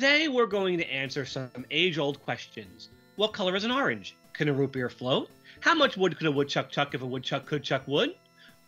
[0.00, 2.88] Today we're going to answer some age-old questions.
[3.16, 4.16] What color is an orange?
[4.32, 5.28] Can a root beer float?
[5.60, 8.14] How much wood could a woodchuck chuck if a woodchuck could chuck wood?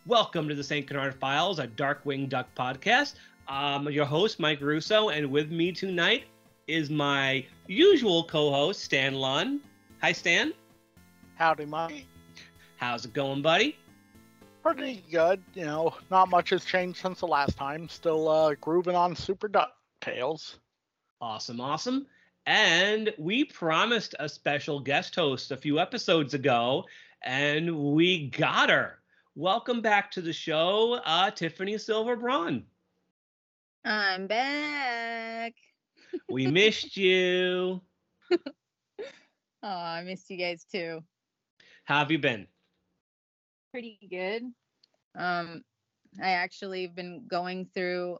[0.05, 0.85] Welcome to the St.
[0.85, 3.15] Canard Files, a Darkwing Duck podcast.
[3.47, 6.25] I'm your host, Mike Russo, and with me tonight
[6.67, 9.59] is my usual co-host, Stan Lunn.
[10.03, 10.53] Hi, Stan.
[11.33, 12.05] Howdy, Mike.
[12.77, 13.75] How's it going, buddy?
[14.61, 15.41] Pretty good.
[15.55, 17.89] You know, not much has changed since the last time.
[17.89, 20.59] Still uh, grooving on Super Duck Tales.
[21.23, 22.05] Awesome, awesome.
[22.47, 26.83] And we promised a special guest host a few episodes ago,
[27.23, 28.99] and we got her.
[29.33, 32.65] Welcome back to the show, uh, Tiffany Silver Braun.
[33.85, 35.53] I'm back.
[36.27, 37.79] We missed you.
[38.29, 38.37] Oh,
[39.63, 41.05] I missed you guys too.
[41.85, 42.47] How have you been?
[43.71, 44.43] Pretty good.
[45.15, 45.63] Um,
[46.21, 48.17] I actually have been going through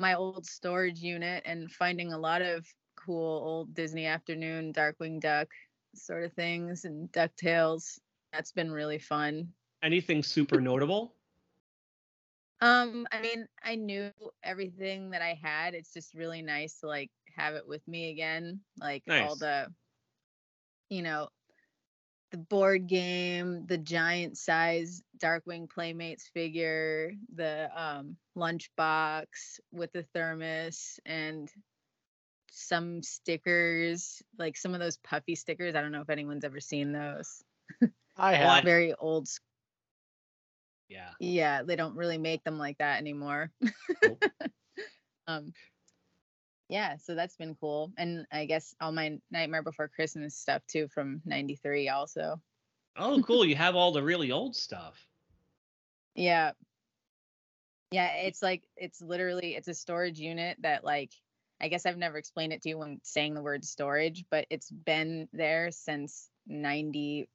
[0.00, 5.48] my old storage unit and finding a lot of cool old Disney afternoon Darkwing Duck
[5.94, 7.98] sort of things and DuckTales.
[8.32, 9.48] That's been really fun.
[9.82, 11.14] Anything super notable?
[12.62, 14.10] Um, I mean, I knew
[14.42, 15.74] everything that I had.
[15.74, 18.60] It's just really nice to like have it with me again.
[18.78, 19.68] Like all the
[20.90, 21.28] you know,
[22.30, 29.26] the board game, the giant size Darkwing Playmates figure, the um lunchbox
[29.72, 31.50] with the thermos and
[32.50, 35.74] some stickers, like some of those puffy stickers.
[35.74, 37.42] I don't know if anyone's ever seen those.
[38.16, 38.64] I have.
[38.64, 39.28] Very old
[40.88, 41.10] Yeah.
[41.20, 43.50] yeah, they don't really make them like that anymore.
[44.02, 44.24] Nope.
[45.28, 45.52] um
[46.70, 47.92] yeah, so that's been cool.
[47.98, 52.40] And I guess all my Nightmare Before Christmas stuff too from 93 also.
[52.96, 53.44] Oh, cool.
[53.44, 55.04] You have all the really old stuff.
[56.14, 56.52] Yeah.
[57.90, 61.10] Yeah, it's like it's literally it's a storage unit that like
[61.60, 64.70] I guess I've never explained it to you when saying the word storage, but it's
[64.70, 67.26] been there since 95.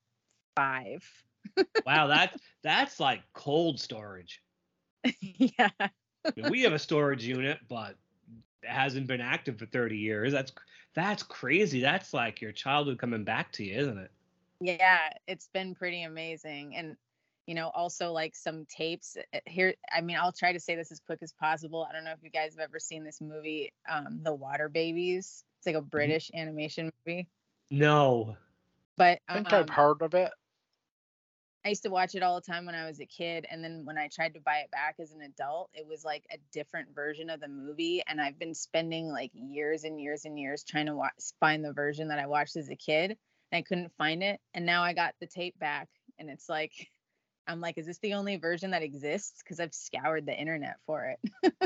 [1.86, 4.42] Wow, that that's like cold storage.
[5.20, 5.70] yeah.
[6.50, 7.98] We have a storage unit, but
[8.64, 10.32] hasn't been active for 30 years.
[10.32, 10.52] That's
[10.96, 11.82] that's crazy.
[11.82, 14.12] That's like your childhood coming back to you, isn't it?
[14.62, 16.76] Yeah, it's been pretty amazing.
[16.76, 16.96] And,
[17.46, 19.76] you know, also like some tapes uh, here.
[19.94, 21.86] I mean, I'll try to say this as quick as possible.
[21.88, 25.44] I don't know if you guys have ever seen this movie, um, The Water Babies.
[25.60, 27.28] It's like a British animation movie.
[27.70, 28.38] No.
[28.96, 30.32] But I think um, I've heard of it.
[31.66, 33.48] I used to watch it all the time when I was a kid.
[33.50, 36.24] And then when I tried to buy it back as an adult, it was like
[36.32, 38.04] a different version of the movie.
[38.06, 41.10] And I've been spending like years and years and years trying to wa-
[41.40, 43.18] find the version that I watched as a kid.
[43.52, 44.40] And I couldn't find it.
[44.54, 45.90] And now I got the tape back.
[46.20, 46.72] And it's like,
[47.48, 49.42] I'm like, is this the only version that exists?
[49.44, 51.54] Because I've scoured the internet for it.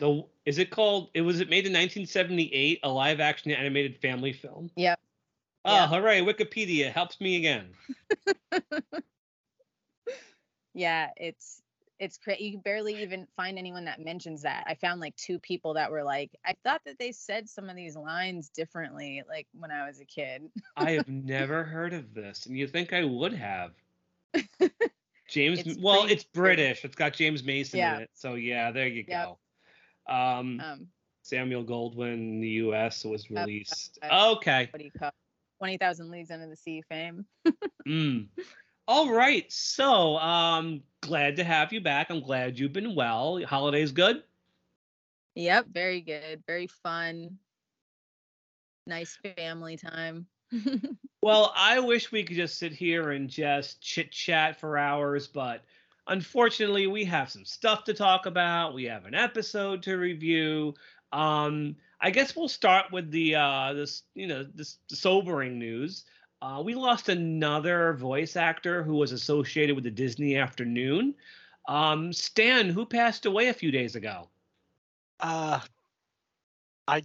[0.00, 1.10] The is it called?
[1.12, 4.70] It was it made in 1978, a live action animated family film.
[4.74, 4.98] Yep.
[5.66, 5.86] Ah, oh, Yeah.
[5.86, 6.22] hooray!
[6.22, 7.68] Wikipedia helps me again.
[10.74, 11.62] yeah, it's
[11.98, 12.44] it's crazy.
[12.44, 14.64] You can barely even find anyone that mentions that.
[14.66, 17.76] I found like two people that were like, I thought that they said some of
[17.76, 20.42] these lines differently, like when I was a kid.
[20.76, 23.72] I have never heard of this, and you think I would have.
[25.28, 26.84] James, It's well, pretty it's British.
[26.84, 27.96] It's got James Mason Yeah.
[27.96, 29.36] in it, so yeah, there you Yep.
[30.08, 30.12] go.
[30.12, 30.88] Um, Um,
[31.22, 33.04] Samuel Goldwyn in the U.S.
[33.04, 33.98] was Yep, released.
[34.02, 34.68] uh, Okay.
[34.72, 35.12] what do you call
[35.58, 37.24] Twenty Thousand Leagues Under the Sea fame?
[37.86, 38.28] Mm.
[38.88, 39.50] All right.
[39.50, 42.10] So, um, glad to have you back.
[42.10, 43.42] I'm glad you've been well.
[43.44, 44.22] Holidays good.
[45.34, 47.38] Yep, very good, very fun,
[48.86, 50.26] nice family time.
[51.22, 55.62] Well, I wish we could just sit here and just chit chat for hours, but
[56.08, 58.74] unfortunately, we have some stuff to talk about.
[58.74, 60.74] We have an episode to review.
[61.12, 66.04] Um, I guess we'll start with the uh, this you know this sobering news.
[66.42, 71.14] Uh, we lost another voice actor who was associated with the Disney Afternoon.
[71.68, 74.28] Um, Stan, who passed away a few days ago.
[75.20, 75.60] Uh,
[76.88, 77.04] I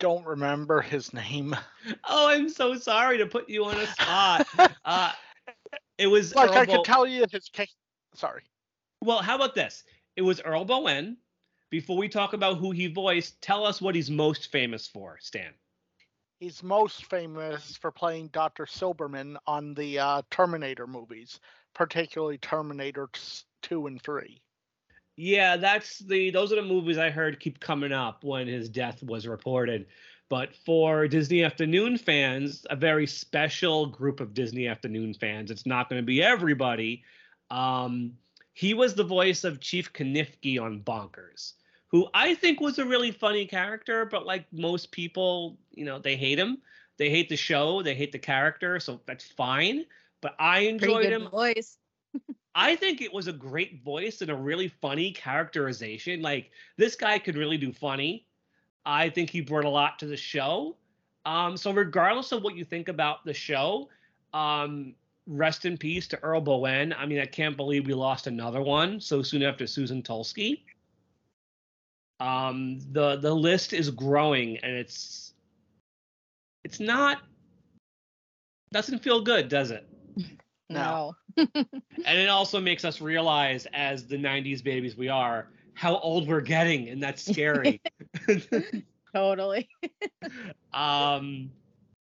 [0.00, 1.56] don't remember his name.
[2.08, 4.48] Oh, I'm so sorry to put you on a spot.
[4.84, 5.12] uh,
[5.98, 7.72] it was like Earl I Bo- could tell you his case.
[8.12, 8.42] Sorry.
[9.04, 9.84] Well, how about this?
[10.16, 11.16] It was Earl Boen.
[11.70, 15.52] Before we talk about who he voiced, tell us what he's most famous for, Stan.
[16.38, 18.66] He's most famous for playing Dr.
[18.66, 21.40] Silberman on the uh, Terminator movies,
[21.74, 23.08] particularly Terminator
[23.62, 24.40] 2 and 3.
[25.16, 29.02] Yeah, that's the those are the movies I heard keep coming up when his death
[29.02, 29.86] was reported.
[30.28, 35.88] But for Disney Afternoon fans, a very special group of Disney Afternoon fans, it's not
[35.88, 37.02] going to be everybody.
[37.50, 38.12] Um,
[38.52, 41.52] he was the voice of Chief Kanifky on Bonkers,
[41.88, 46.16] who I think was a really funny character, but like most people, you know, they
[46.16, 46.58] hate him.
[46.98, 49.84] They hate the show, they hate the character, so that's fine.
[50.22, 51.28] But I enjoyed him.
[51.28, 51.76] voice.
[52.54, 56.22] I think it was a great voice and a really funny characterization.
[56.22, 58.26] Like this guy could really do funny.
[58.86, 60.76] I think he brought a lot to the show.
[61.26, 63.90] Um, so regardless of what you think about the show,
[64.32, 64.94] um,
[65.26, 66.94] rest in peace to Earl Boen.
[66.96, 70.62] I mean, I can't believe we lost another one so soon after Susan Tolsky.
[72.20, 75.34] Um, the the list is growing and it's
[76.64, 77.18] it's not
[78.72, 79.86] doesn't feel good, does it?
[80.68, 81.14] No.
[81.36, 81.44] No.
[82.04, 86.40] And it also makes us realize, as the 90s babies we are, how old we're
[86.40, 87.80] getting, and that's scary.
[89.14, 89.68] Totally.
[90.74, 91.50] um,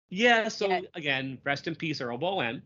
[0.10, 0.82] yeah, so Yeah.
[0.96, 2.62] again, rest in peace, Earl Boen.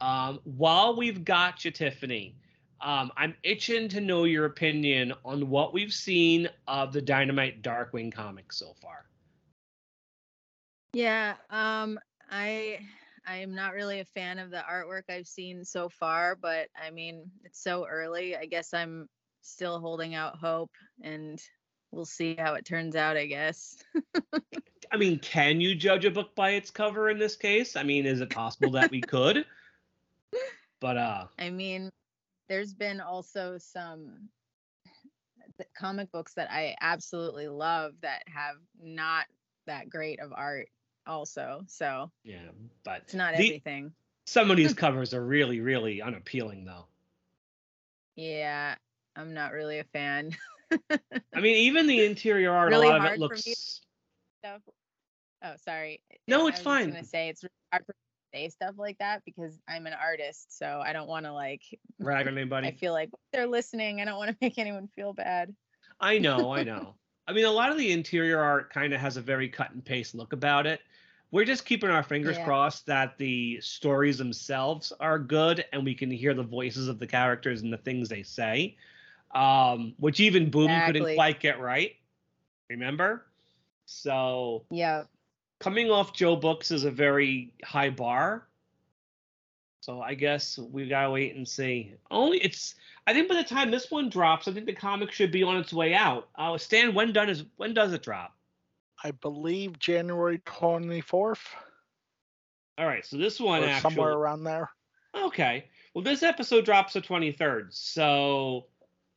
[0.00, 2.34] Um, while we've got you, Tiffany,
[2.82, 8.12] um, I'm itching to know your opinion on what we've seen of the Dynamite Darkwing
[8.12, 9.06] comics so far.
[10.92, 11.98] Yeah, um
[12.30, 12.80] I
[13.26, 16.90] I am not really a fan of the artwork I've seen so far, but I
[16.90, 18.36] mean, it's so early.
[18.36, 19.08] I guess I'm
[19.42, 20.70] still holding out hope
[21.02, 21.40] and
[21.92, 23.76] we'll see how it turns out, I guess.
[24.92, 27.76] I mean, can you judge a book by its cover in this case?
[27.76, 29.44] I mean, is it possible that we could?
[30.80, 31.90] But uh, I mean,
[32.50, 34.28] there's been also some
[35.78, 39.26] comic books that I absolutely love that have not
[39.66, 40.68] that great of art
[41.06, 41.62] also.
[41.68, 42.48] So, yeah,
[42.84, 43.92] but it's not the- everything.
[44.26, 46.86] some of these covers are really, really unappealing, though.
[48.16, 48.74] Yeah,
[49.14, 50.32] I'm not really a fan.
[51.32, 53.80] I mean, even the interior art, Really a lot of it looks.
[54.44, 56.02] Oh, sorry.
[56.26, 56.88] No, I it's was just fine.
[56.90, 57.94] gonna say it's really hard for
[58.32, 61.62] say stuff like that because I'm an artist, so I don't want to like.
[61.98, 62.68] Rag on anybody.
[62.68, 64.00] I feel like they're listening.
[64.00, 65.54] I don't want to make anyone feel bad.
[66.00, 66.94] I know, I know.
[67.26, 69.84] I mean, a lot of the interior art kind of has a very cut and
[69.84, 70.80] paste look about it.
[71.32, 72.44] We're just keeping our fingers Yeah.
[72.44, 77.06] crossed that the stories themselves are good and we can hear the voices of the
[77.06, 78.76] characters and the things they say,
[79.32, 81.94] um, which even Boom couldn't quite get right.
[82.68, 83.26] Remember?
[83.86, 85.04] So Yeah.
[85.60, 88.46] Coming off Joe Books is a very high bar.
[89.82, 91.94] So I guess we gotta wait and see.
[92.10, 92.74] Only it's
[93.06, 95.56] I think by the time this one drops, I think the comic should be on
[95.56, 96.28] its way out.
[96.36, 98.36] Uh, Stan, when done is when does it drop?
[99.02, 101.38] I believe January 24th
[102.76, 104.70] All right, so this one actually somewhere around there.
[105.16, 105.64] okay.
[105.94, 108.66] Well, this episode drops the twenty third, so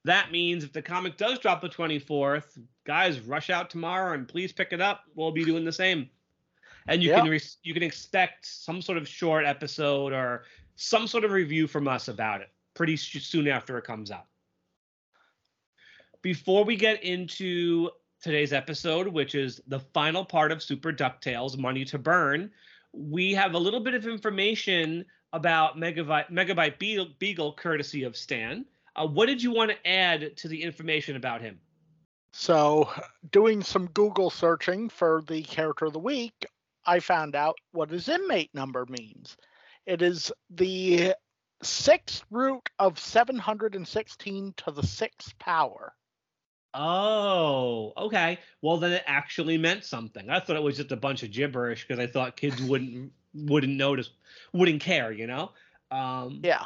[0.06, 4.28] that means if the comic does drop the twenty fourth, guys, rush out tomorrow and
[4.28, 5.02] please pick it up.
[5.14, 6.10] We'll be doing the same,
[6.88, 7.22] and you Yeah.
[7.22, 10.46] can re- you can expect some sort of short episode or
[10.76, 14.26] some sort of review from us about it pretty soon after it comes out.
[16.22, 17.90] Before we get into
[18.22, 22.50] today's episode, which is the final part of Super DuckTales Money to Burn,
[22.94, 28.66] we have a little bit of information about Megabyte, Megabyte Beagle, Beagle, courtesy of Stan.
[28.96, 31.60] Uh, what did you want to add to the information about him?
[32.32, 32.90] So,
[33.32, 36.46] doing some Google searching for the character of the week,
[36.86, 39.38] I found out what his inmate number means.
[39.86, 41.14] It is the
[41.62, 45.94] sixth root of 716 to the sixth power.
[46.74, 48.40] Oh, okay.
[48.62, 50.30] Well, then it actually meant something.
[50.30, 53.76] I thought it was just a bunch of gibberish because I thought kids wouldn't wouldn't
[53.76, 54.10] notice,
[54.54, 55.52] wouldn't care, you know.
[55.92, 56.64] Um, Yeah.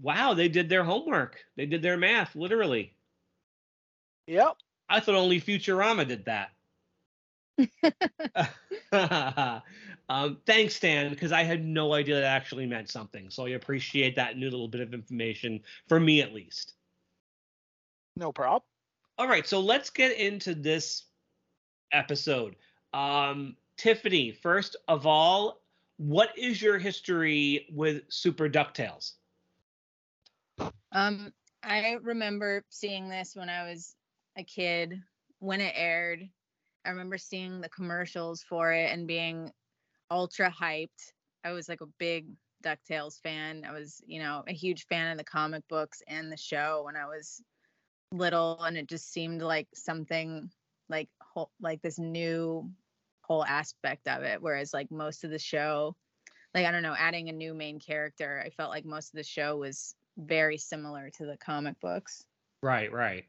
[0.00, 1.38] Wow, they did their homework.
[1.56, 2.94] They did their math, literally.
[4.26, 4.56] Yep.
[4.88, 6.50] I thought only Futurama did that.
[10.08, 13.30] um, thanks, Stan, because I had no idea that actually meant something.
[13.30, 16.74] So I appreciate that new little bit of information for me, at least.
[18.16, 18.62] No problem.
[19.18, 21.04] All right, so let's get into this
[21.92, 22.56] episode.
[22.92, 25.60] Um, Tiffany, first of all,
[25.98, 29.12] what is your history with Super DuckTales?
[30.92, 31.32] Um,
[31.62, 33.94] I remember seeing this when I was
[34.36, 35.00] a kid
[35.38, 36.28] when it aired.
[36.86, 39.50] I remember seeing the commercials for it and being
[40.10, 41.12] ultra hyped.
[41.44, 42.28] I was like a big
[42.64, 43.64] DuckTales fan.
[43.66, 46.96] I was, you know, a huge fan of the comic books and the show when
[46.96, 47.42] I was
[48.12, 50.50] little and it just seemed like something
[50.88, 52.70] like whole, like this new
[53.22, 55.96] whole aspect of it whereas like most of the show
[56.56, 59.24] like I don't know, adding a new main character, I felt like most of the
[59.24, 62.24] show was very similar to the comic books.
[62.62, 63.26] Right, right.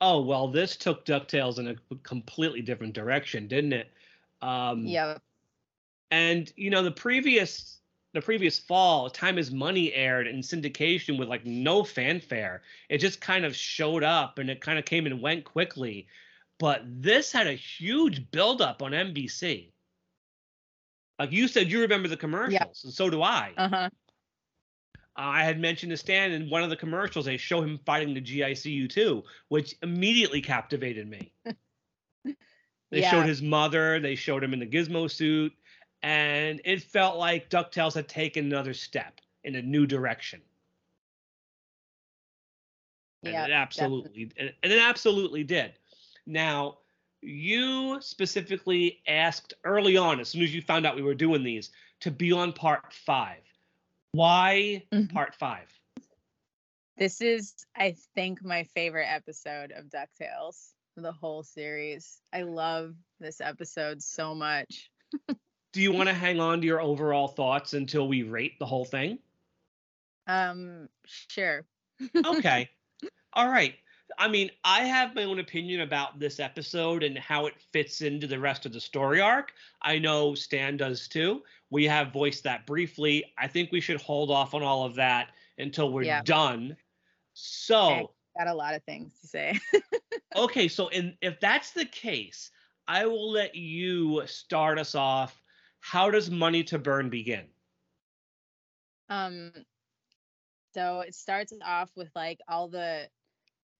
[0.00, 3.90] Oh well, this took Ducktales in a completely different direction, didn't it?
[4.42, 5.18] Um, Yeah.
[6.10, 7.80] And you know, the previous
[8.12, 12.62] the previous fall, Time is Money aired in syndication with like no fanfare.
[12.88, 16.06] It just kind of showed up and it kind of came and went quickly.
[16.58, 19.72] But this had a huge buildup on NBC.
[21.18, 23.52] Like you said, you remember the commercials, and so do I.
[23.56, 23.90] Uh-huh.
[25.16, 28.20] I had mentioned to Stan in one of the commercials, they show him fighting the
[28.20, 31.32] GICU too, which immediately captivated me.
[32.24, 33.10] they Yeah.
[33.10, 35.52] showed his mother, they showed him in the gizmo suit,
[36.02, 40.42] and it felt like DuckTales had taken another step in a new direction.
[43.24, 43.44] And Yeah.
[43.46, 45.78] it absolutely and, and it absolutely did.
[46.26, 46.78] Now,
[47.22, 51.70] you specifically asked early on, as soon as you found out we were doing these,
[52.00, 53.45] to be on part five.
[54.16, 55.12] Why Mhm.
[55.12, 55.68] part five?
[56.96, 62.22] This is, I think, my favorite episode of DuckTales, the whole series.
[62.32, 64.90] I love this episode so much.
[65.72, 68.86] Do you want to hang on to your overall thoughts until we rate the whole
[68.86, 69.18] thing?
[70.26, 71.66] Um, sure.
[72.26, 72.70] Okay.
[73.34, 73.74] All right.
[74.18, 78.26] I mean, I have my own opinion about this episode and how it fits into
[78.26, 79.52] the rest of the story arc.
[79.82, 81.42] I know Stan does too.
[81.70, 83.24] We have voiced that briefly.
[83.36, 86.22] I think we should hold off on all of that until we're Yeah.
[86.22, 86.76] done.
[87.34, 89.58] So, Got a lot of things to say.
[90.36, 92.50] okay, so in if that's the case,
[92.86, 95.42] I will let you start us off.
[95.80, 97.46] How does Money to Burn begin?
[99.08, 99.52] Um,
[100.74, 103.08] so it starts off with like all the,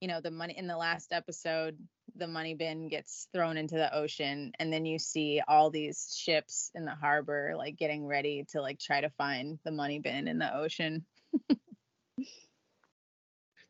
[0.00, 1.76] you know, the money in the last episode,
[2.16, 6.70] the money bin gets thrown into the ocean, and then you see all these ships
[6.74, 10.38] in the harbor like getting ready to like try to find the money bin in
[10.38, 11.06] the ocean.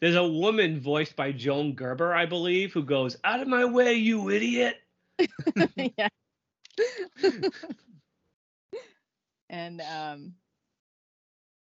[0.01, 3.95] There's a woman voiced by Joan Gerber, I believe, who goes, Out of my way,
[3.95, 4.77] you idiot.
[5.77, 6.09] yeah.
[9.49, 10.35] and um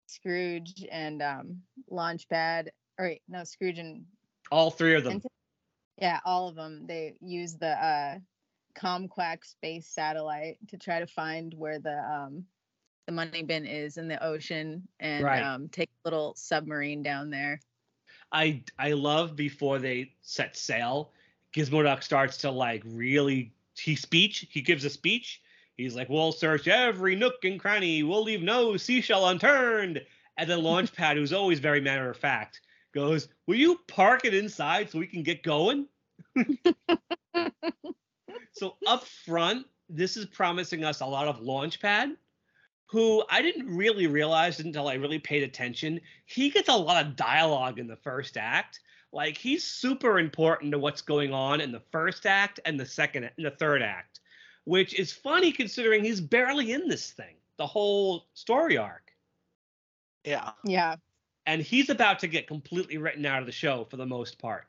[0.06, 1.62] Scrooge and um
[1.92, 2.68] Launchpad
[3.00, 4.06] or wait, no Scrooge and
[4.52, 5.22] All three of them.
[5.98, 6.88] Yeah, all of them.
[6.88, 8.20] They use the uh
[8.76, 12.46] Comquack space satellite to try to find where the um
[13.06, 15.44] the money bin is in the ocean and Right.
[15.44, 17.60] um take a little submarine down there.
[18.32, 21.12] I I love before they set sail,
[21.54, 24.48] Gizmoduck starts to like really he speech.
[24.52, 25.42] He gives a speech.
[25.78, 28.04] He's like, "We'll search every nook and cranny.
[28.04, 30.06] We'll leave no seashell unturned."
[30.38, 32.62] And then Launchpad, who's always very matter of fact,
[32.94, 35.88] goes, "Will you park it inside so we can get going?"
[38.54, 42.16] so up front, this is promising us a lot of Launchpad,
[42.88, 46.02] who I didn't really realize until I really paid attention.
[46.26, 48.80] He gets a lot of dialogue in the first act.
[49.12, 53.30] Like he's super important to what's going on in the first act and the second
[53.38, 54.20] and the third act,
[54.66, 59.12] which is funny considering he's barely in this thing, the whole story arc.
[60.24, 60.52] Yeah.
[60.64, 60.96] Yeah.
[61.50, 64.68] And he's about to get completely written out of the show for the most part.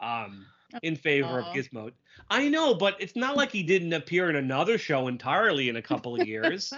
[0.00, 0.46] Um
[0.82, 1.50] in favor Aw.
[1.50, 1.92] of Gizmo.
[2.30, 5.82] I know, but it's not like he didn't appear in another show entirely in a
[5.82, 6.72] couple of years.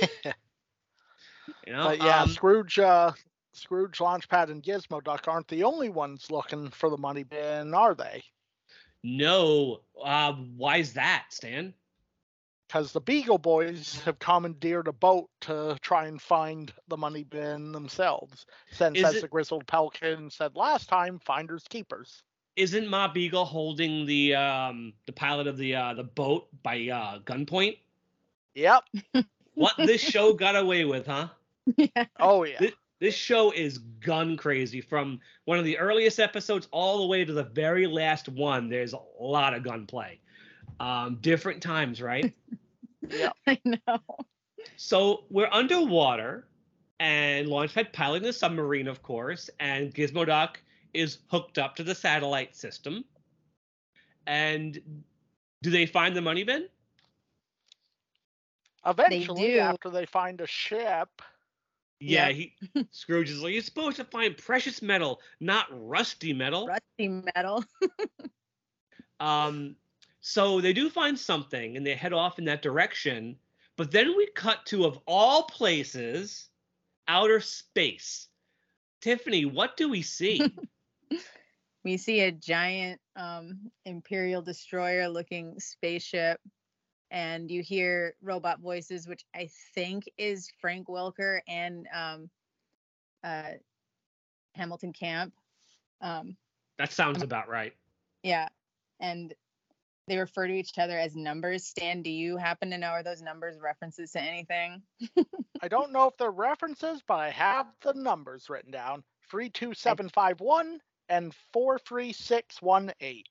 [1.65, 3.11] You know, But yeah, Um, Scrooge, uh,
[3.53, 7.93] Scrooge, Launchpad, and Gizmo Duck aren't the only ones looking for the money bin, are
[7.93, 8.23] they?
[9.03, 9.81] no.
[10.03, 11.73] Uh, why is that, Stan?
[12.69, 17.71] Because the Beagle Boys have commandeered a boat to try and find the money bin
[17.71, 18.45] themselves.
[18.71, 22.21] Since, Is as it- the Grizzled Pelican said last time, finders keepers.
[22.55, 27.19] Isn't Ma Beagle holding the um the pilot of the uh the boat by uh
[27.19, 27.79] gunpoint?
[28.53, 28.83] Yep.
[29.55, 31.29] What this show got away with, huh?
[31.75, 32.05] yeah.
[32.19, 32.59] Oh yeah.
[32.59, 37.25] Thi- This show is gun crazy from one of the earliest episodes all the way
[37.25, 38.69] to the very last one.
[38.69, 40.19] There's a lot of gunplay.
[40.79, 42.33] Um, different times, right?
[43.09, 43.33] Yep.
[43.47, 43.99] I know.
[44.75, 46.45] So we're underwater,
[46.99, 50.57] and Launchpad piloting the submarine, of course, and Gizmoduck
[50.93, 53.03] is hooked up to the satellite system.
[54.27, 54.79] And
[55.63, 56.67] do they find the money bin?
[58.85, 59.59] Eventually, do.
[59.59, 61.09] after they find a ship,
[61.99, 62.33] Yeah, Yeah.
[62.33, 62.55] he
[62.91, 66.67] Scrooge is like, you're supposed to find precious metal, not rusty metal.
[66.67, 67.63] Rusty metal.
[69.21, 69.75] Um,
[70.21, 73.37] so they do find something and they head off in that direction.
[73.77, 76.49] But then we cut to, of all places,
[77.07, 78.27] outer space.
[79.01, 80.41] Tiffany, what do we see?
[81.85, 86.39] we see a giant um, imperial destroyer looking spaceship
[87.11, 92.29] and you hear robot voices which i think is frank welker and um,
[93.23, 93.53] uh,
[94.55, 95.33] hamilton camp
[96.01, 96.35] um,
[96.77, 97.73] that sounds about right.
[98.23, 98.47] yeah
[98.99, 99.33] and
[100.09, 101.65] they refer to each other as numbers.
[101.65, 104.81] Stan, do you happen to know are those numbers references to anything?
[105.61, 111.33] I don't know if they're references, but I have the numbers written down 32751 and
[111.53, 113.23] 43618.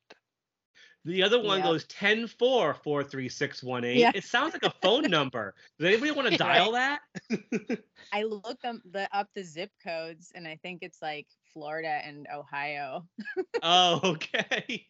[1.04, 1.64] The other one Yeah.
[1.64, 3.98] goes 10 4 43618.
[3.98, 4.12] Yeah.
[4.14, 5.54] It sounds like a phone number.
[5.78, 7.00] Does anybody want to dial that?
[8.12, 12.26] I looked them the up the zip codes and I think it's like Florida and
[12.34, 13.06] Ohio.
[13.62, 14.86] oh, okay.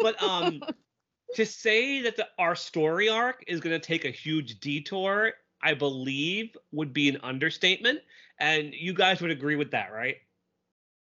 [0.00, 0.60] But um
[1.34, 5.74] to say that the our story arc is going to take a huge detour, I
[5.74, 8.00] believe would be an understatement
[8.38, 10.16] and you guys would agree with that, right?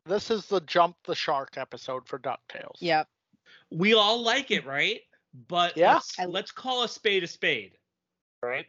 [0.07, 2.77] This is the Jump the Shark episode for DuckTales.
[2.81, 3.09] Yep.
[3.71, 5.01] We all like it, right?
[5.49, 5.95] But Yeah.
[5.95, 7.79] let's, let's call a spade a spade,
[8.43, 8.67] right?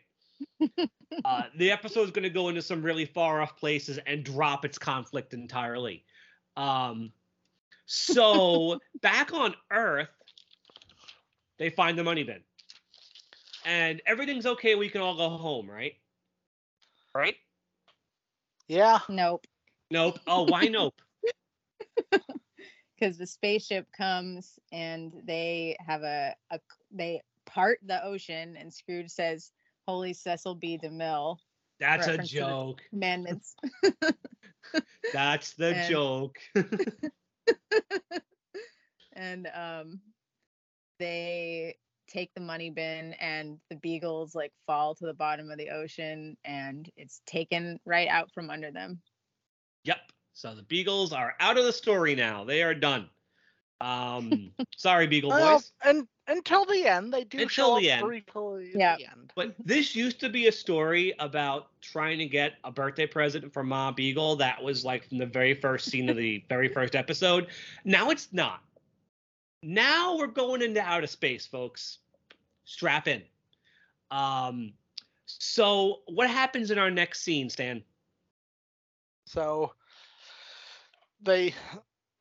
[1.26, 4.64] uh, the episode is going to go into some really far off places and drop
[4.64, 6.06] its conflict entirely.
[6.56, 7.12] Um,
[7.86, 10.10] so back on Earth,
[11.60, 12.42] they find the money bin,
[13.66, 14.76] and everything's okay.
[14.76, 15.94] We can all go home, right?
[17.16, 17.36] Right?
[18.68, 19.00] Yeah.
[19.10, 19.46] Nope.
[19.92, 20.20] Nope.
[20.28, 20.96] Oh, why nope?
[23.00, 26.60] Because the spaceship comes and they have a, a
[26.90, 29.52] they part the ocean and Scrooge says,
[29.88, 30.80] Holy Cecil B.
[30.82, 31.36] DeMille
[31.82, 32.82] That's a Reference to the- joke.
[32.92, 33.56] commandments.
[35.12, 36.38] That's the And- joke.
[39.14, 40.00] and um
[41.00, 41.76] they
[42.08, 46.36] take the money bin and the beagles like fall to the bottom of the ocean
[46.46, 49.02] and it's taken right out from under them
[49.84, 49.98] Yep.
[50.34, 52.44] So the Beagles are out of the story now.
[52.44, 53.10] They are done.
[53.84, 55.72] Um, sorry, Beagle Well, boys.
[55.84, 58.08] and until the end, they do Until show the up end.
[58.08, 58.96] briefly at Yeah.
[58.98, 59.34] the end.
[59.36, 63.62] But this used to be a story about trying to get a birthday present for
[63.64, 64.38] Ma Beagle.
[64.38, 67.48] That was like from the very first scene of the very first episode.
[67.84, 68.62] Now it's not.
[69.62, 72.00] Now we're going into outer space, folks.
[72.64, 73.22] Strap in.
[74.12, 74.74] Um,
[75.26, 77.84] so what happens in our next scene, Stan?
[79.26, 79.74] So
[81.22, 81.54] they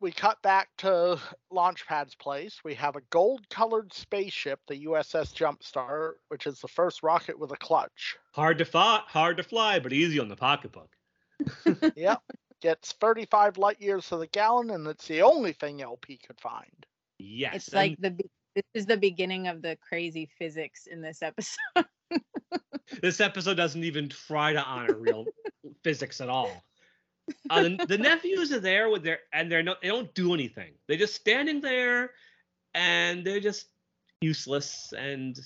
[0.03, 1.19] we cut back to
[1.53, 2.61] Launchpad's place.
[2.65, 7.57] We have a gold-colored spaceship, the USS Jumpstar, which is the first rocket with a
[7.57, 8.17] clutch.
[8.33, 10.91] Hard to fly, hard to fly, but easy on the pocketbook.
[11.97, 12.21] yep.
[12.61, 16.87] Gets 35 light years to the gallon, and it's the only thing LP could find.
[17.19, 17.55] Yes.
[17.55, 18.17] it's like the
[18.55, 21.57] this is the beginning of the crazy physics in this episode
[23.01, 25.25] this episode doesn't even try to honor real
[25.85, 26.51] physics at all.
[27.53, 30.73] Uh, the, the nephews are there with their and they're no, they don't do anything.
[30.87, 32.12] They're just standing there,
[32.75, 33.67] and they're just
[34.21, 34.93] useless.
[34.97, 35.38] And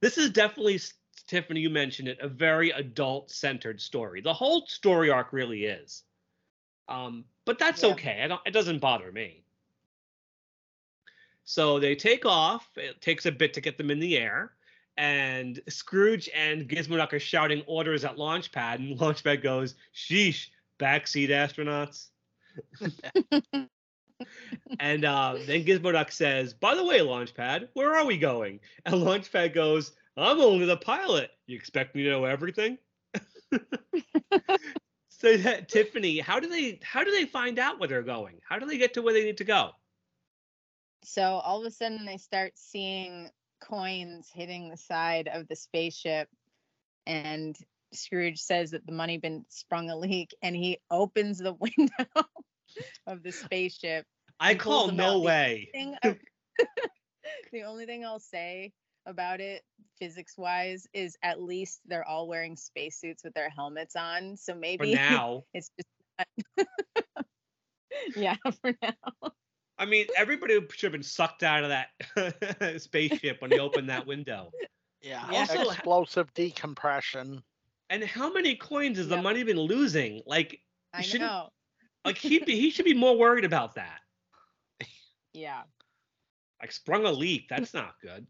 [0.00, 0.80] this is definitely
[1.26, 1.60] Tiffany.
[1.60, 4.20] You mentioned it, a very adult-centered story.
[4.20, 6.04] The whole story arc really is.
[6.88, 7.90] Um, but that's Yeah.
[7.90, 8.22] okay.
[8.22, 9.42] I don't, it doesn't bother me.
[11.44, 12.68] So they take off.
[12.76, 14.52] It takes a bit to get them in the air
[14.96, 22.08] and Scrooge and Gizmoduck are shouting orders at Launchpad, and Launchpad goes, "Sheesh, backseat astronauts."
[24.80, 29.54] and uh, then Gizmoduck says, "By the way, Launchpad, where are we going?" And Launchpad
[29.54, 31.30] goes, "I'm only the pilot.
[31.46, 32.78] You expect me to know everything?"
[35.08, 38.40] so that, Tiffany, how do they how do they find out where they're going?
[38.48, 39.72] How do they get to where they need to go?
[41.06, 46.28] so all of a sudden they start seeing coins hitting the side of the spaceship
[47.06, 47.56] and
[47.92, 52.24] Scrooge says that the money bin sprung a leak and he opens the window
[53.06, 54.04] of the spaceship.
[54.40, 55.12] I call no out.
[55.14, 55.96] The way.
[56.02, 56.18] Of-
[57.52, 58.72] the only thing I'll say
[59.06, 59.62] about it
[59.98, 64.36] physics wise is at least they're all wearing spacesuits with their helmets on.
[64.36, 65.44] So maybe For maybe now.
[65.54, 65.88] it's just
[68.16, 69.30] yeah, for now.
[69.78, 74.06] I mean, everybody should have been sucked out of that spaceship when he opened that
[74.06, 74.50] window.
[75.02, 75.24] Yeah.
[75.30, 75.40] Yeah.
[75.40, 77.42] Also- Explosive decompression.
[77.90, 80.22] And how many coins has the money been losing?
[80.26, 80.60] Like,
[80.92, 81.50] I shouldn't- know.
[82.04, 84.00] like he be, he should be more worried about that.
[85.32, 85.62] Yeah.
[86.60, 87.48] Like, sprung a leak.
[87.48, 88.26] That's not good.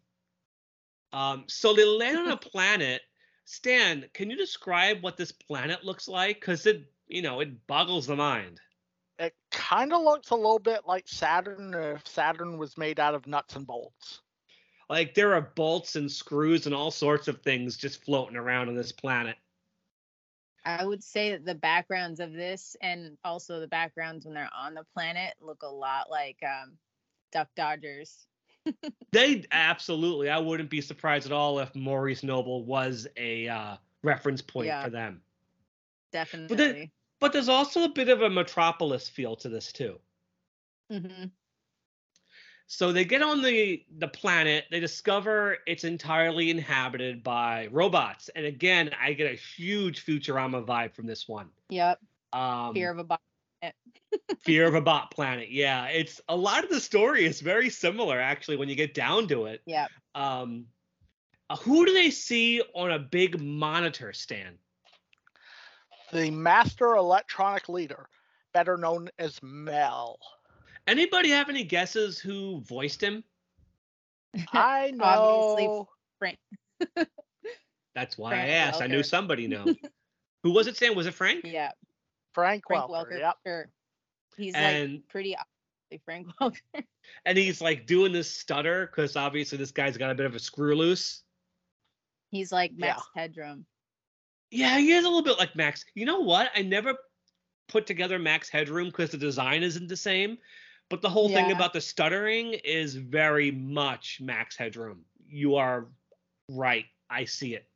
[1.12, 3.02] Um, so they land on a planet.
[3.44, 6.40] Stan, can you describe what this planet looks like?
[6.40, 8.60] Because it, you know, it boggles the mind.
[9.18, 13.26] It kind of looks a little bit like Saturn if Saturn was made out of
[13.26, 14.20] nuts and bolts.
[14.90, 18.74] Like there are bolts and screws and all sorts of things just floating around on
[18.74, 19.36] this planet.
[20.66, 24.74] I would say that the backgrounds of this and also the backgrounds when they're on
[24.74, 26.72] the planet look a lot like um,
[27.32, 28.26] Duck Dodgers.
[29.12, 30.28] They absolutely.
[30.28, 34.84] I wouldn't be surprised at all if Maurice Noble was a uh, reference point Yeah.
[34.84, 35.22] for them.
[36.12, 36.90] Definitely.
[37.20, 40.00] But there's also a bit of a Metropolis feel to this too.
[40.90, 41.30] hmm
[42.66, 44.64] So they get on the the planet.
[44.70, 48.28] They discover it's entirely inhabited by robots.
[48.34, 51.48] And again, I get a huge Futurama vibe from this one.
[51.68, 52.00] Yep.
[52.32, 53.20] Um, Fear of a bot.
[54.40, 55.50] Fear of a Bot Planet.
[55.50, 59.28] Yeah, it's a lot of the story is very similar actually when you get down
[59.28, 59.62] to it.
[59.66, 59.90] Yep.
[60.14, 60.66] Um,
[61.48, 64.56] uh, who do they see on a big monitor stand?
[66.12, 68.08] The master electronic leader,
[68.52, 70.18] better known as Mel.
[70.86, 73.24] Anybody have any guesses who voiced him?
[74.52, 75.04] I know.
[75.04, 75.88] Obviously, know.
[76.18, 76.38] Frank.
[77.94, 78.82] That's why Frank I asked.
[78.82, 79.74] I knew somebody knows.
[80.42, 80.94] who was it, Sam?
[80.94, 81.44] Was it Frank?
[81.44, 81.70] Yeah.
[82.34, 83.12] Frank, Frank Welker.
[83.12, 83.18] Welker.
[83.18, 83.34] Yep.
[83.46, 83.68] Sure.
[84.36, 86.84] He's And- like pretty obviously Frank Welker.
[87.24, 90.38] And he's like doing this stutter because obviously this guy's got a bit of a
[90.38, 91.22] screw loose.
[92.30, 93.64] He's like Max Headroom.
[94.50, 95.84] Yeah, he is a little bit like Max.
[95.94, 96.50] You know what?
[96.54, 96.94] I never
[97.68, 100.38] put together Max Headroom because the design isn't the same.
[100.88, 105.04] But the whole thing about the stuttering is very much Max Headroom.
[105.28, 105.86] You are
[106.48, 106.84] right.
[107.10, 107.68] I see it.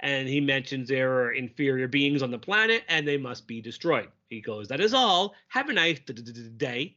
[0.00, 4.08] And he mentions there are inferior beings on the planet and they must be destroyed.
[4.28, 5.34] He goes, That is all.
[5.48, 6.96] Have a nice day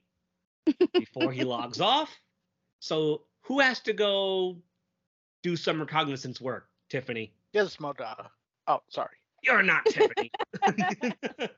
[0.93, 2.09] before he logs off.
[2.79, 4.57] So, who has to go
[5.43, 7.31] do some reconnaissance work, Tiffany?
[7.53, 8.27] Yes, Gizmodo.
[8.67, 9.15] Oh, sorry.
[9.43, 10.31] You're not Tiffany.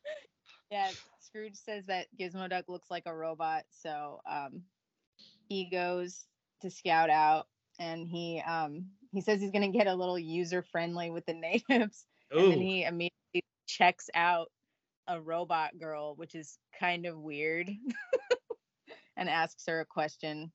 [0.70, 0.90] Yeah,
[1.28, 4.64] Scrooge says that Gizmo Duck looks like a robot, so um,
[5.50, 6.26] he goes
[6.62, 7.48] to scout out,
[7.80, 11.34] and he um, he says he's gonna get a little user friendly with the
[11.70, 14.50] natives, and then he immediately checks out
[15.08, 17.70] a robot girl, which is kind of weird,
[19.18, 20.52] and asks her a question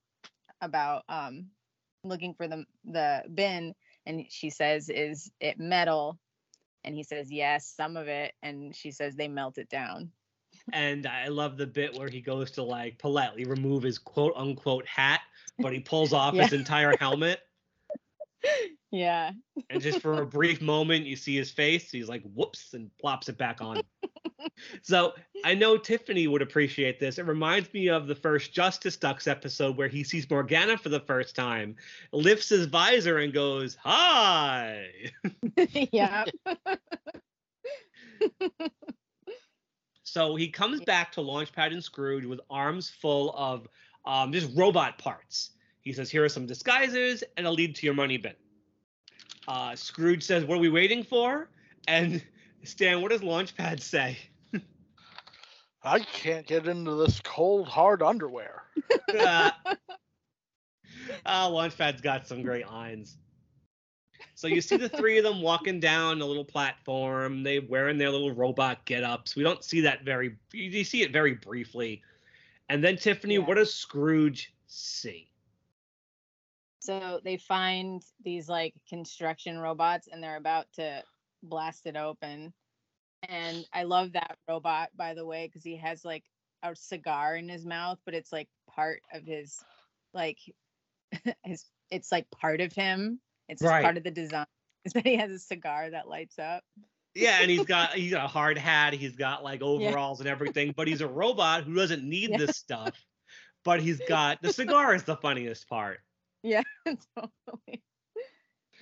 [0.62, 1.48] about um,
[2.02, 3.74] looking for the the bin,
[4.06, 6.18] and she says, "Is it metal?"
[6.82, 10.10] And he says, "Yes, some of it," and she says they melt it down.
[10.72, 14.86] And I love the bit where he goes to like politely remove his quote unquote
[14.86, 15.20] hat,
[15.58, 17.40] but he pulls off his entire helmet.
[18.92, 19.30] Yeah.
[19.70, 21.90] And just for a brief moment, you see his face.
[21.90, 23.80] He's like, whoops, and plops it back on.
[24.82, 27.18] so I know Tiffany would appreciate this.
[27.18, 31.00] It reminds me of the first Justice Ducks episode where he sees Morgana for the
[31.00, 31.74] first time,
[32.12, 35.10] lifts his visor, and goes, Hi.
[35.92, 36.24] yeah.
[40.12, 43.66] So he comes back to Launchpad and Scrooge with arms full of
[44.04, 45.52] um, just robot parts.
[45.80, 48.34] He says, Here are some disguises, and it'll lead to your money bin.
[49.48, 51.48] Uh, Scrooge says, What are we waiting for?
[51.88, 52.22] And
[52.62, 54.18] Stan, what does Launchpad say?
[55.82, 58.64] I can't get into this cold, hard underwear.
[59.18, 59.50] uh,
[61.24, 63.16] uh, Launchpad's got some great lines.
[64.42, 67.44] So you see the three of them walking down a little platform.
[67.44, 69.36] They wearing their little robot get-ups.
[69.36, 70.36] We don't see that very.
[70.52, 72.02] You see it very briefly,
[72.68, 73.42] and then Tiffany, Yeah.
[73.42, 75.30] what does Scrooge see?
[76.80, 81.04] So they find these like construction robots and they're about to
[81.44, 82.52] blast it open.
[83.28, 86.24] And I love that robot, by the way, because he has like
[86.64, 89.62] a cigar in his mouth, but it's like part of his,
[90.12, 90.40] like,
[91.44, 93.20] his, it's like part of him.
[93.48, 93.82] It's Right.
[93.82, 94.46] part of the design.
[94.84, 96.64] Is that he has a cigar that lights up.
[97.14, 98.94] Yeah, and he's got he's got a hard hat.
[98.94, 102.38] He's got like overalls and everything, but he's a robot who doesn't need Yeah.
[102.38, 102.98] this stuff.
[103.64, 106.00] But he's got the cigar is the funniest part.
[106.42, 107.82] Yeah, totally.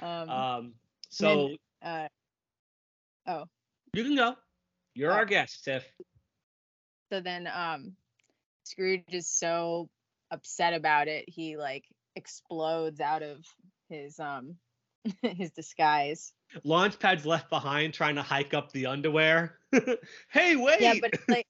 [0.00, 0.74] Um, Um,
[1.10, 2.08] so uh,
[3.26, 3.44] oh,
[3.92, 4.36] you can go.
[4.94, 5.16] You're Oh.
[5.16, 5.86] our guest, Tiff.
[7.12, 7.96] so then um
[8.64, 9.90] Scrooge is so
[10.30, 11.84] upset about it, he like
[12.16, 13.44] explodes out of
[13.90, 14.56] his um
[15.22, 16.32] his disguise.
[16.64, 19.58] Launchpad's left behind trying to hike up the underwear.
[20.30, 20.80] hey, wait!
[20.80, 21.46] Yeah, but like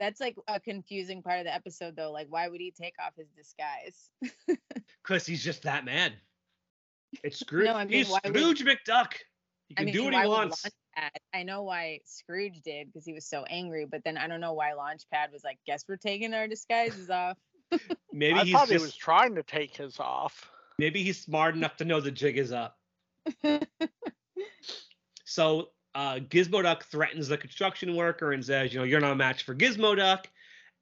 [0.00, 2.12] that's like a confusing part of the episode though.
[2.12, 4.10] Like why would he take off his disguise?
[5.02, 6.12] because he's just that man.
[7.22, 7.66] It's Scrooge.
[7.66, 9.12] No, I mean, he's why would- Scrooge McDuck.
[9.68, 10.66] He I can mean, do what he wants.
[11.32, 14.52] I know why Scrooge did because he was so angry, but then I don't know
[14.52, 17.38] why Launchpad was like, "Guess we're taking our disguises off."
[18.12, 20.50] Maybe I he's thought just he was trying to take his off.
[20.78, 22.78] Maybe he's smart enough to know the jig is up.
[25.32, 29.16] So uh, Gizmo Duck threatens the construction worker and says, "You know, you're not a
[29.16, 30.28] match for Gizmo Duck."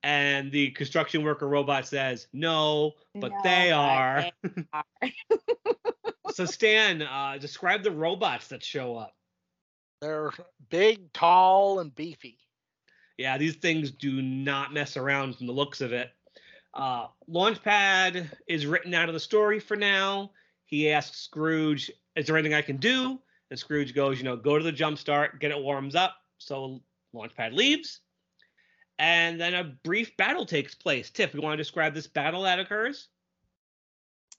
[0.02, 4.84] And the construction worker robot says, "No, but No, they are." they are.
[6.32, 9.14] so Stan, uh, describe the robots that show up.
[10.00, 10.32] They're
[10.68, 12.38] big, tall, and beefy.
[13.18, 16.10] Yeah, these things do not mess around from the looks of it.
[16.74, 20.30] Uh, Launchpad is written out of the story for now.
[20.64, 24.56] He asks Scrooge, "Is there anything I can do?" And Scrooge goes, "You know, go
[24.56, 26.80] to the jump start, get it warms up." So
[27.14, 28.00] Launchpad leaves,
[28.98, 31.10] And then a brief battle takes place.
[31.10, 33.08] Tiff, you want to describe this battle that occurs?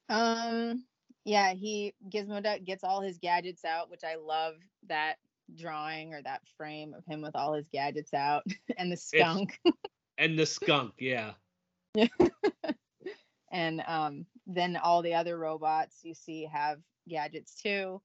[0.08, 0.86] Um,
[1.26, 4.56] yeah, he Gizmo Duck gets all his gadgets out, which I love
[4.88, 5.16] that
[5.56, 8.44] drawing or that frame of him with all his gadgets out
[8.78, 9.60] and the skunk.
[10.18, 11.32] and the skunk, yeah.
[13.52, 18.02] and um, then all the other robots you see have gadgets too.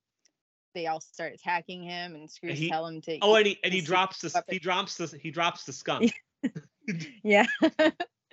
[0.75, 3.19] They all start attacking him, and Scrooge he, tell him to.
[3.23, 6.13] Oh, and he and he drops the he drops the he drops the skunk.
[7.23, 7.47] yeah.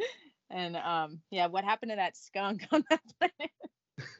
[0.49, 3.51] and um, yeah, what happened to that skunk on that planet?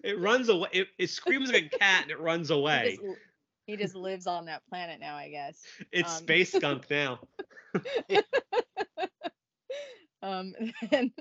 [0.04, 0.70] It runs away.
[0.72, 2.98] It, it screams like a cat and it runs away.
[3.00, 3.20] He just,
[3.66, 5.62] he just lives on that planet now, I guess.
[5.92, 7.20] It's um, space skunk now.
[10.24, 10.54] Um,
[10.92, 11.12] and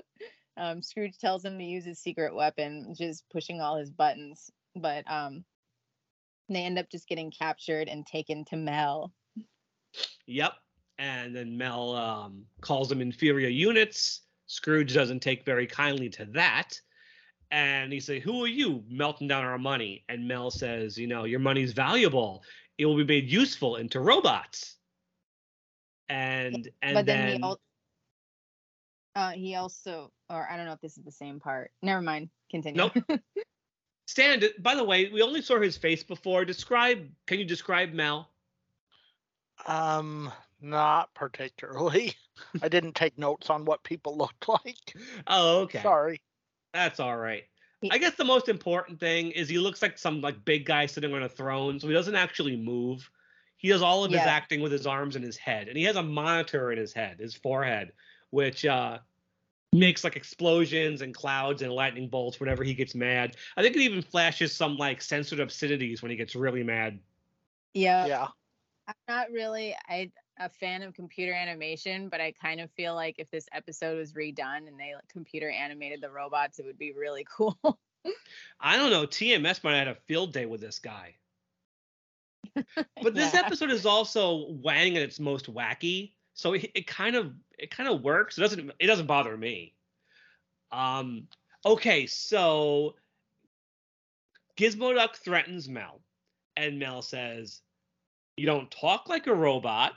[0.57, 4.49] um, Scrooge tells him to use his secret weapon, which is pushing all his buttons.
[4.75, 5.43] But um,
[6.49, 9.11] they end up just getting captured and taken to Mel.
[10.25, 10.53] Yep.
[10.99, 14.21] And then Mel um, calls them inferior units.
[14.47, 16.79] Scrooge doesn't take very kindly to that.
[17.51, 20.03] And he says, Who are you melting down our money?
[20.09, 22.43] And Mel says, You know, your money's valuable.
[22.77, 24.75] It will be made useful into robots.
[26.09, 27.59] And and but then, then he, al-
[29.15, 31.71] uh, he also, or I don't know if this is the same part.
[31.81, 32.29] Never mind.
[32.49, 32.77] Continue.
[32.77, 33.21] Nope.
[34.07, 36.45] Stan, by the way, we only saw his face before.
[36.45, 38.29] Describe, can you describe Mel?
[39.67, 42.13] Um, not particularly.
[42.61, 44.95] I didn't take notes on what people looked like.
[45.27, 45.81] Oh, okay.
[45.81, 46.21] Sorry.
[46.73, 47.43] That's all right.
[47.91, 51.13] I guess the most important thing is he looks like some like big guy sitting
[51.13, 53.09] on a throne, so he doesn't actually move.
[53.57, 54.19] He does all of yeah.
[54.19, 56.93] his acting with his arms and his head, and he has a monitor in his
[56.93, 57.91] head, his forehead,
[58.33, 58.97] which uh,
[59.71, 63.37] makes like explosions and clouds and lightning bolts whenever he gets mad.
[63.55, 66.97] I think it even flashes some like censored obscenities when he gets really mad.
[67.75, 68.07] Yeah.
[68.07, 68.27] Yeah.
[68.87, 73.15] I'm not really I a fan of computer animation, but I kind of feel like
[73.19, 76.91] if this episode was redone and they like, computer animated the robots, it would be
[76.91, 77.79] really cool.
[78.59, 79.05] I don't know.
[79.05, 81.15] TMS might have had a field day with this guy.
[83.01, 83.41] But this yeah.
[83.45, 87.89] episode is also Wang at its most wacky so it, it kind of it kind
[87.89, 88.37] of works.
[88.37, 89.73] It doesn't it doesn't bother me.
[90.71, 91.27] Um,
[91.65, 92.95] okay, so
[94.57, 96.01] Gizmo Duck threatens Mel,
[96.57, 97.61] and Mel says,
[98.37, 99.93] "You don't talk like a robot."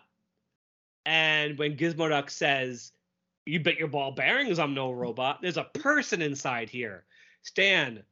[1.06, 2.92] And when Gizmo Duck says,
[3.46, 7.04] "You bet your ball bearings I'm no robot," there's a person inside here.
[7.42, 8.02] Stan,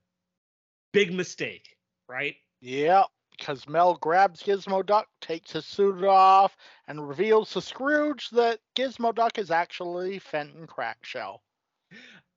[0.93, 1.77] big mistake,
[2.09, 2.37] right?
[2.61, 6.57] Yep because Mel grabs Gizmo Duck, takes his suit off,
[6.89, 11.43] and reveals to Scrooge that Gizmo Duck is actually Fenton Crackshell.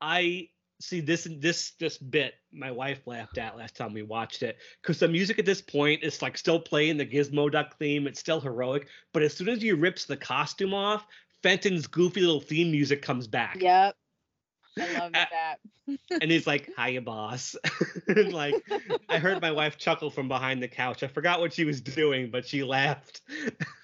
[0.01, 4.57] I see this this this bit my wife laughed at last time we watched it
[4.79, 8.07] because the music at this point is like still playing the Gizmo Duck theme.
[8.07, 11.05] It's still heroic, but as soon as he rips the costume off,
[11.43, 13.61] Fenton's goofy little theme music comes back.
[13.61, 13.95] Yep.
[14.79, 15.57] I love that.
[16.21, 17.55] and he's like, "Hiya, boss."
[18.07, 18.55] like,
[19.09, 21.03] I heard my wife chuckle from behind the couch.
[21.03, 23.21] I forgot what she was doing, but she laughed.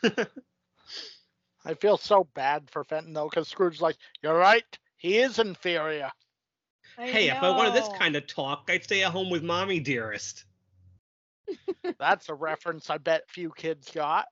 [1.66, 4.66] I feel so bad for Fenton though, because Scrooge's like, "You're right.
[4.98, 6.12] He is inferior."
[6.98, 7.38] I hey, know.
[7.38, 10.46] if I wanted this kind of talk, I'd stay at home with mommy, dearest.
[11.98, 14.28] That's a reference I bet few kids got.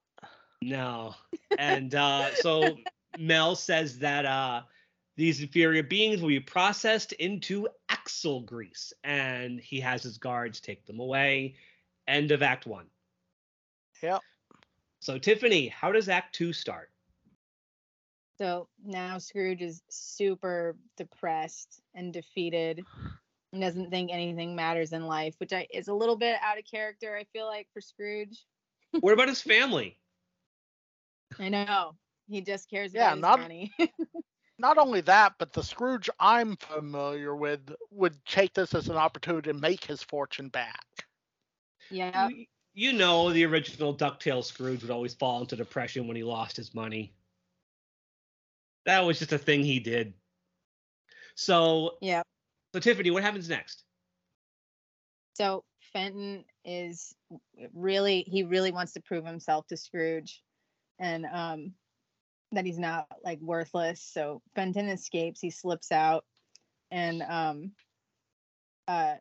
[0.61, 1.15] No.
[1.57, 2.77] And uh, so
[3.17, 4.61] Mel says that uh,
[5.17, 10.85] these inferior beings will be processed into axle grease, and he has his guards take
[10.85, 11.55] them away.
[12.07, 12.87] End of Act One.
[14.01, 14.21] Yep.
[14.99, 16.91] So, Tiffany, how does Act Two start?
[18.41, 22.83] So now Scrooge is super depressed and defeated
[23.53, 26.65] and doesn't think anything matters in life, which I, is a little bit out of
[26.65, 28.43] character, I feel like, for Scrooge.
[28.99, 29.99] what about his family?
[31.37, 31.93] I know.
[32.27, 33.71] He just cares yeah, about his not, money.
[34.61, 39.51] not only that, but the Scrooge I'm familiar with would take this as an opportunity
[39.51, 40.85] to make his fortune back.
[41.89, 42.29] Yeah.
[42.73, 46.73] You know, the original DuckTales Scrooge would always fall into depression when he lost his
[46.73, 47.13] money.
[48.85, 50.13] That was just a thing he did.
[51.35, 52.21] So, yeah.
[52.73, 53.83] So, Tiffany, what happens next?
[55.33, 57.13] So, Fenton is
[57.73, 60.41] really, he really wants to prove himself to Scrooge.
[60.99, 61.73] And um,
[62.51, 64.01] that he's not like worthless.
[64.01, 66.25] So Fenton escapes, he slips out,
[66.89, 67.71] and um
[68.87, 69.15] uh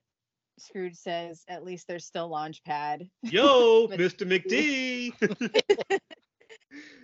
[0.58, 3.08] Scrooge says, at least there's still Launchpad.
[3.22, 4.26] Yo, Mr.
[4.28, 5.12] McD.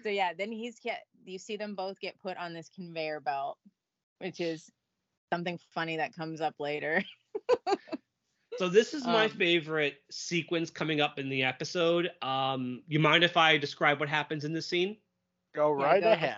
[0.02, 3.58] so yeah, then he's get you see them both get put on this conveyor belt,
[4.18, 4.70] which is
[5.32, 7.02] something funny that comes up later.
[8.58, 12.10] so this is my um, favorite sequence coming up in the episode.
[12.22, 14.96] Um, you mind if I describe what happens in this scene?
[15.56, 16.36] Go right go ahead.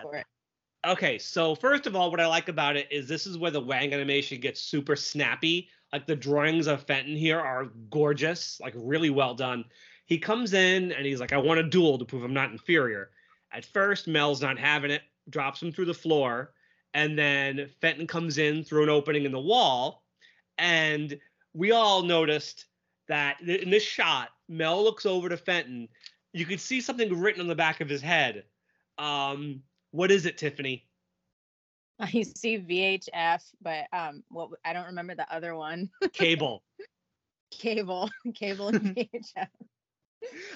[0.87, 3.59] Okay, so first of all, what I like about it is this is where the
[3.59, 5.67] Wang animation gets super snappy.
[5.91, 9.65] Like the drawings of Fenton here are gorgeous, like really well done.
[10.05, 13.11] He comes in and he's like, I want a duel to prove I'm not inferior.
[13.51, 16.53] At first, Mel's not having it, drops him through the floor,
[16.93, 20.03] and then Fenton comes in through an opening in the wall.
[20.57, 21.19] And
[21.53, 22.67] we all noticed
[23.09, 25.89] that in this shot, Mel looks over to Fenton.
[26.31, 28.45] You could see something written on the back of his head.
[28.99, 30.85] Um, what is it, Tiffany?
[31.99, 35.89] I see VHF, but um, what I don't remember the other one.
[36.13, 36.63] Cable.
[37.51, 39.47] cable, cable, and VHF.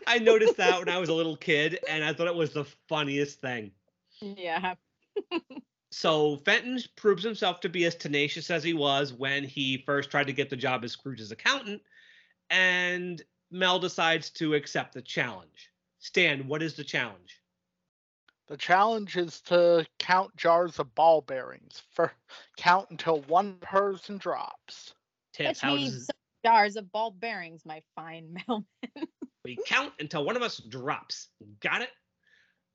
[0.05, 2.65] I noticed that when I was a little kid, and I thought it was the
[2.87, 3.71] funniest thing.
[4.21, 4.75] Yeah.
[5.91, 10.27] so Fenton proves himself to be as tenacious as he was when he first tried
[10.27, 11.81] to get the job as Scrooge's accountant,
[12.49, 15.71] and Mel decides to accept the challenge.
[15.99, 17.42] Stan, what is the challenge?
[18.47, 21.81] The challenge is to count jars of ball bearings.
[21.91, 22.11] For
[22.57, 24.93] count until one person drops.
[25.33, 26.09] Tiff, how does
[26.45, 29.07] jars of ball bearings, my fine mailman?
[29.45, 31.29] we count until one of us drops.
[31.61, 31.89] Got it?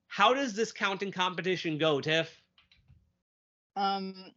[0.09, 2.40] How does this counting competition go, Tiff?
[3.76, 4.33] Um,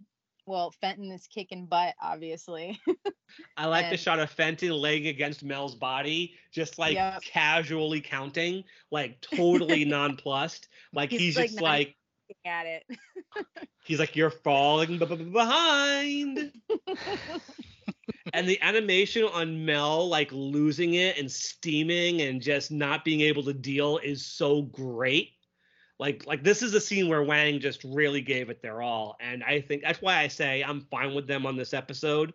[0.46, 2.80] well, Fenton is kicking butt, obviously.
[3.58, 7.22] I like and, the shot of Fenton laying against Mel's body, just like yep.
[7.22, 10.68] casually counting, like totally nonplussed.
[10.94, 11.96] Like he's, he's like just like
[12.46, 12.84] at it.
[13.86, 16.52] he's like, You're falling b- b- behind.
[18.34, 23.44] and the animation on Mel like losing it and steaming and just not being able
[23.44, 25.32] to deal is so great.
[26.02, 29.44] Like like this is a scene where Wang just really gave it their all, and
[29.44, 32.34] I think that's why I say I'm fine with them on this episode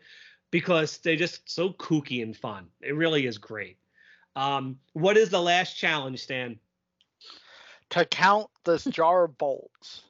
[0.53, 2.69] because they're just so kooky and fun.
[2.81, 3.77] It really is great.
[4.37, 6.61] Um, what is the last challenge, Stan?
[7.91, 10.03] To count this jar of bolts.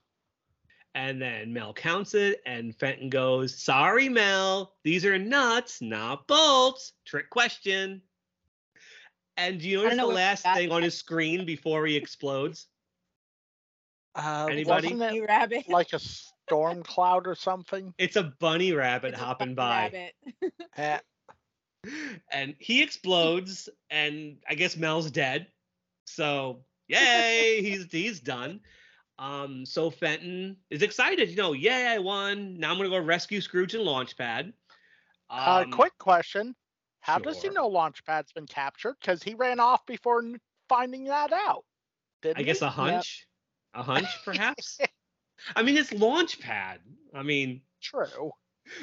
[0.95, 6.92] And then Mel counts it, and Fenton goes, Sorry, Mel, these are nuts, not bolts.
[7.07, 8.03] Trick question.
[9.38, 12.66] And do you notice the last thing on his screen before he explodes?
[14.16, 14.94] Uh, Anybody?
[14.94, 15.68] Wasn't rabbit.
[15.68, 17.92] like a storm cloud or something?
[17.98, 20.11] It's a bunny rabbit it's hopping by.
[20.76, 21.05] Rabbit.
[22.33, 25.48] and he explodes, and I guess Mel's dead.
[26.07, 28.61] So yay, he's he's done.
[29.18, 31.31] Um, so Fenton is excited.
[31.31, 32.59] You know, yay, I won.
[32.59, 34.52] Now I'm gonna go rescue Scrooge and Launchpad.
[35.29, 36.55] Uh, um, uh, quick question:
[37.00, 37.24] How sure.
[37.33, 38.96] does he know Launchpad's been captured?
[39.00, 40.22] Because he ran off before
[40.68, 41.64] finding that out.
[42.35, 43.26] I guess a hunch.
[43.77, 44.79] A hunch, perhaps.
[45.55, 46.79] I mean, it's Launchpad.
[47.15, 48.33] I mean, true.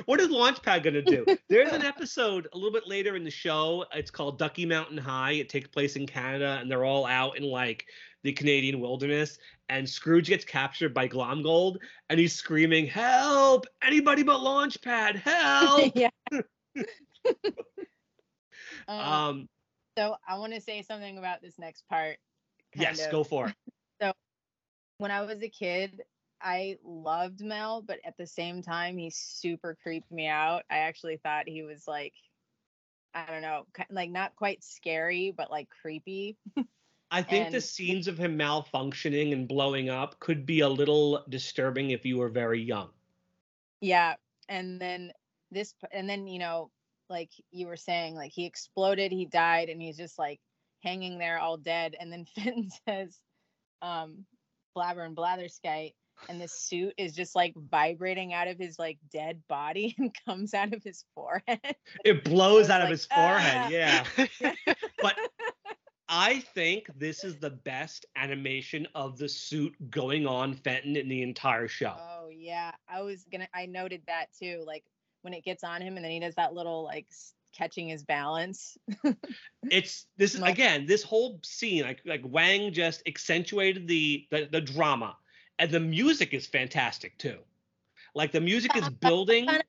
[0.06, 1.26] What is Launchpad going to do?
[1.50, 3.86] There's an episode a little bit later in the show.
[3.94, 5.32] It's called Ducky Mountain High.
[5.32, 7.86] It takes place in Canada, and they're all out in like
[8.22, 9.40] the Canadian wilderness.
[9.68, 11.78] And Scrooge gets captured by Glomgold,
[12.10, 13.66] and he's screaming, "Help!
[13.82, 15.16] Anybody but Launchpad!
[15.18, 16.10] Help!" yeah.
[18.88, 19.50] um, um.
[19.98, 22.18] So I want to say something about this next part.
[22.76, 23.12] Yes, of.
[23.12, 23.56] go for it
[24.98, 26.02] when I was a kid,
[26.42, 30.64] I loved Mel, but at the same time, he super creeped me out.
[30.70, 32.14] I actually thought he was like,
[33.14, 36.38] I don't know, like not quite scary, but like creepy.
[37.12, 41.24] I think and, the scenes of him malfunctioning and blowing up could be a little
[41.30, 42.90] disturbing if you were very young.
[43.82, 44.16] Yeah.
[44.50, 45.12] And then
[45.52, 46.72] this, and then, you know,
[47.10, 50.40] like you were saying, like he exploded, he died, and he's just like
[50.82, 51.96] hanging there all dead.
[52.00, 53.20] And then Finn says,
[53.84, 54.26] um,
[54.74, 55.94] blabber and blatherskite
[56.30, 60.54] and the suit is just like vibrating out of his like dead body and comes
[60.54, 61.60] out of his forehead.
[62.06, 63.70] It blows out like, of his forehead, ah.
[63.70, 64.06] yeah.
[65.02, 65.16] but
[66.08, 71.22] I think this is the best animation of the suit going on Fenton in the
[71.24, 71.96] entire show.
[71.98, 73.48] Oh yeah, I was gonna.
[73.54, 74.64] I noted that too.
[74.66, 74.84] Like
[75.22, 77.08] when it gets on him, and then he does that little like
[77.54, 78.78] catching his balance.
[79.72, 84.62] it's this like, again, this whole scene, like like Wang just accentuated the, the the
[84.62, 85.16] drama,
[85.60, 87.38] and the music is fantastic too.
[88.16, 89.46] Like the music is building.
[89.46, 89.62] dun,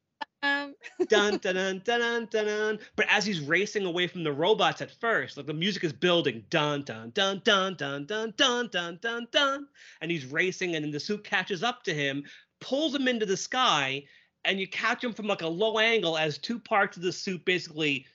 [0.43, 0.74] um.
[1.09, 5.37] dun, dun, dun, dun, dun, But as he's racing away from the robots at first,
[5.37, 9.68] like the music is building, dun, dun, dun, dun, dun, dun, dun, dun, dun, dun,
[10.01, 12.24] and he's racing, and then the suit catches up to him,
[12.61, 14.05] pulls him into the sky,
[14.45, 17.45] and you catch him from like a low angle as two parts of the suit
[17.45, 18.07] basically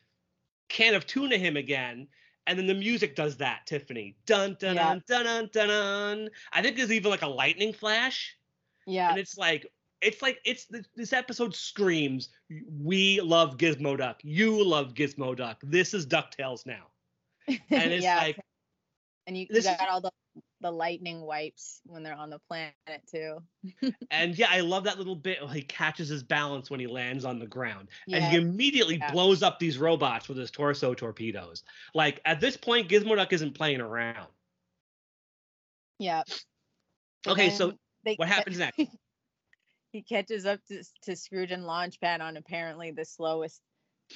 [0.69, 2.07] can of tuna him again.
[2.47, 4.15] And then the music does that, Tiffany.
[4.25, 4.95] Dun dun yeah.
[5.07, 6.29] dun dun dun dun.
[6.51, 8.35] I think there's even like a lightning flash.
[8.87, 9.11] Yeah.
[9.11, 9.67] And it's like
[10.01, 12.29] it's like it's this episode screams,
[12.81, 14.19] "We love Gizmo Duck.
[14.23, 15.59] You love Gizmo Duck.
[15.61, 16.87] This is Ducktales now."
[17.47, 18.17] And it's yeah.
[18.17, 18.39] like,
[19.27, 20.11] and you, you got all the
[20.61, 22.73] the lightning wipes when they're on the planet
[23.11, 23.37] too.
[24.11, 25.41] And yeah, I love that little bit.
[25.41, 29.11] where He catches his balance when he lands on the ground, and he immediately Yeah.
[29.11, 31.63] blows up these robots with his torso torpedoes.
[31.93, 34.27] Like at this point, Gizmo Duck isn't playing around.
[35.99, 36.23] Yeah.
[37.27, 38.77] Okay, so they what happens next?
[39.91, 43.61] he catches up to, to Scrooge and Launchpad on apparently the slowest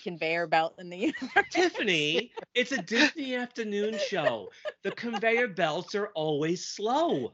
[0.02, 1.46] conveyor belt in the universe.
[1.52, 4.52] Tiffany, it's a Disney afternoon show.
[4.84, 7.34] The conveyor belts are always slow.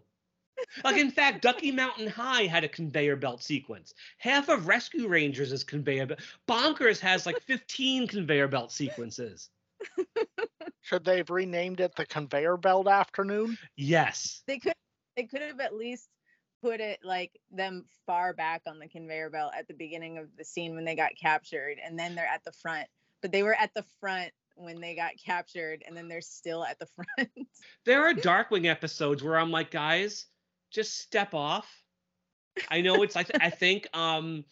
[0.83, 3.93] Like in fact, Ducky Mountain High had a conveyor belt sequence.
[4.17, 6.19] Half of Rescue Rangers is conveyor belt.
[6.47, 9.49] Bonkers has like 15 conveyor belt sequences.
[10.81, 13.57] Should they have renamed it the conveyor belt afternoon?
[13.77, 14.43] Yes.
[14.47, 14.73] they could
[15.15, 16.09] they could have at least
[16.61, 20.43] put it like them far back on the conveyor belt at the beginning of the
[20.43, 22.87] scene when they got captured and then they're at the front
[23.21, 26.77] but they were at the front when they got captured and then they're still at
[26.79, 27.29] the front
[27.85, 30.25] There are Darkwing episodes where I'm like, guys,
[30.71, 31.67] just step off.
[32.69, 34.43] I know it's like I think um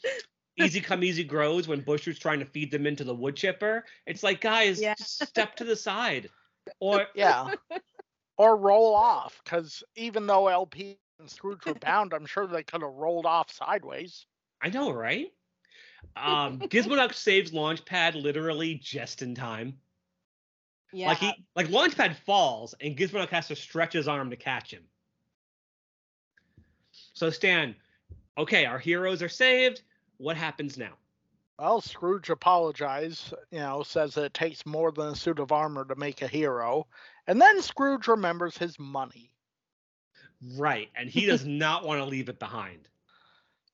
[0.57, 3.85] Easy Come Easy Grows when Bushroot's trying to feed them into the wood chipper.
[4.05, 4.95] It's like, guys, Yeah.
[4.97, 6.29] just step to the side.
[6.79, 7.53] Or Yeah.
[8.37, 12.81] or roll off, because even though LP and Scrooge were bound, I'm sure they could
[12.81, 14.25] have rolled off sideways.
[14.61, 15.31] I know, right?
[16.15, 19.77] Um Gizmoduck saves Launchpad literally just in time.
[20.93, 24.71] yeah Like he like Launchpad falls and Gizmoduck has to stretch his arm to catch
[24.71, 24.83] him.
[27.13, 27.75] So Stan,
[28.37, 29.81] okay, our heroes are saved.
[30.17, 30.93] What happens now?
[31.59, 35.85] Well, Scrooge apologized, you know, says that it takes more than a suit of armor
[35.85, 36.85] to make a hero.
[37.25, 39.31] And then Scrooge remembers his money.
[40.55, 42.87] Right, and he does not want to leave it behind.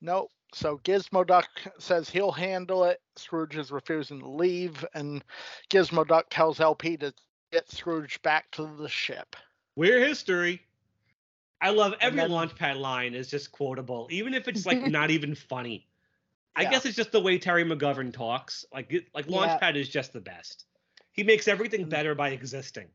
[0.02, 0.32] Nope.
[0.54, 1.48] So Gizmo Duck
[1.80, 3.02] says he'll handle it.
[3.16, 5.24] Scrooge is refusing to leave, and
[5.70, 7.14] Gizmo Duck tells LP to
[7.52, 9.36] get Scrooge back to the ship.
[9.76, 10.62] We're history.
[11.60, 15.34] I love every then- launchpad line is just quotable, even if it's like not even
[15.36, 15.88] funny.
[16.56, 18.64] I guess it's just the way Terry McGovern talks.
[18.72, 19.58] Like it- like Yeah.
[19.60, 20.66] Launchpad is just the best.
[21.14, 22.90] He makes everything better by existing.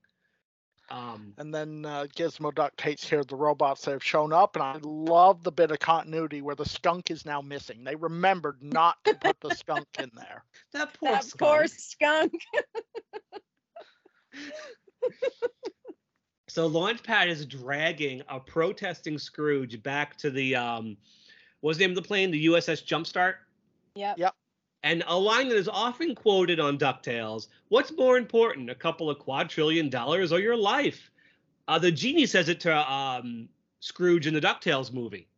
[0.91, 4.57] Um, And then uh, Gizmo Duck takes care of the robots that have shown up,
[4.57, 7.84] and I love the bit of continuity where the skunk is now missing.
[7.84, 10.45] They remembered not to put the skunk in there.
[10.72, 11.39] that poor that skunk.
[11.41, 12.32] poor skunk
[16.49, 20.97] So Launchpad is dragging a protesting Scrooge back to the um,
[21.61, 22.30] what's the name of the plane?
[22.30, 23.34] The USS Jumpstart.
[23.95, 24.34] yep Yep.
[24.89, 29.18] And a line that is often quoted on DuckTales What's more important, a couple of
[29.18, 31.11] quadrillion dollars or your life?
[31.68, 35.28] Uh, the genie says it to um, Scrooge in the DuckTales movie.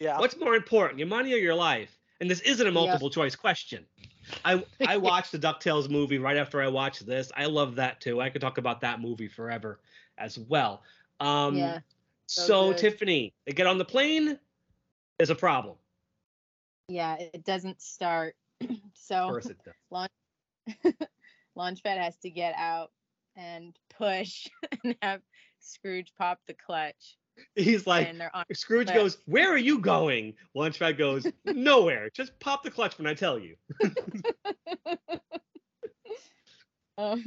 [0.00, 0.18] Yeah.
[0.18, 1.96] What's more important, your money or your life?
[2.20, 3.86] And this isn't a multiple choice question.
[4.44, 7.30] I I watched the DuckTales movie right after I watched this.
[7.36, 8.20] I love that too.
[8.20, 9.78] I could talk about that movie forever
[10.18, 10.82] as well.
[11.20, 11.78] Um, yeah
[12.26, 12.72] so so.
[12.72, 14.40] Tiffany, they get on the plane.
[15.18, 15.76] There's a problem.
[16.88, 18.34] yeah it doesn't start
[19.00, 19.74] Of so course it does.
[21.56, 22.90] Launchpad has to get out
[23.36, 24.46] and push
[24.84, 25.20] and have
[25.58, 27.16] Scrooge pop the clutch.
[27.54, 28.44] He's like, and they're on.
[28.52, 32.10] Scrooge goes, "Where are you going?" Launchpad goes, "Nowhere.
[32.10, 33.56] Just pop the clutch when I tell you."
[36.98, 37.24] Um,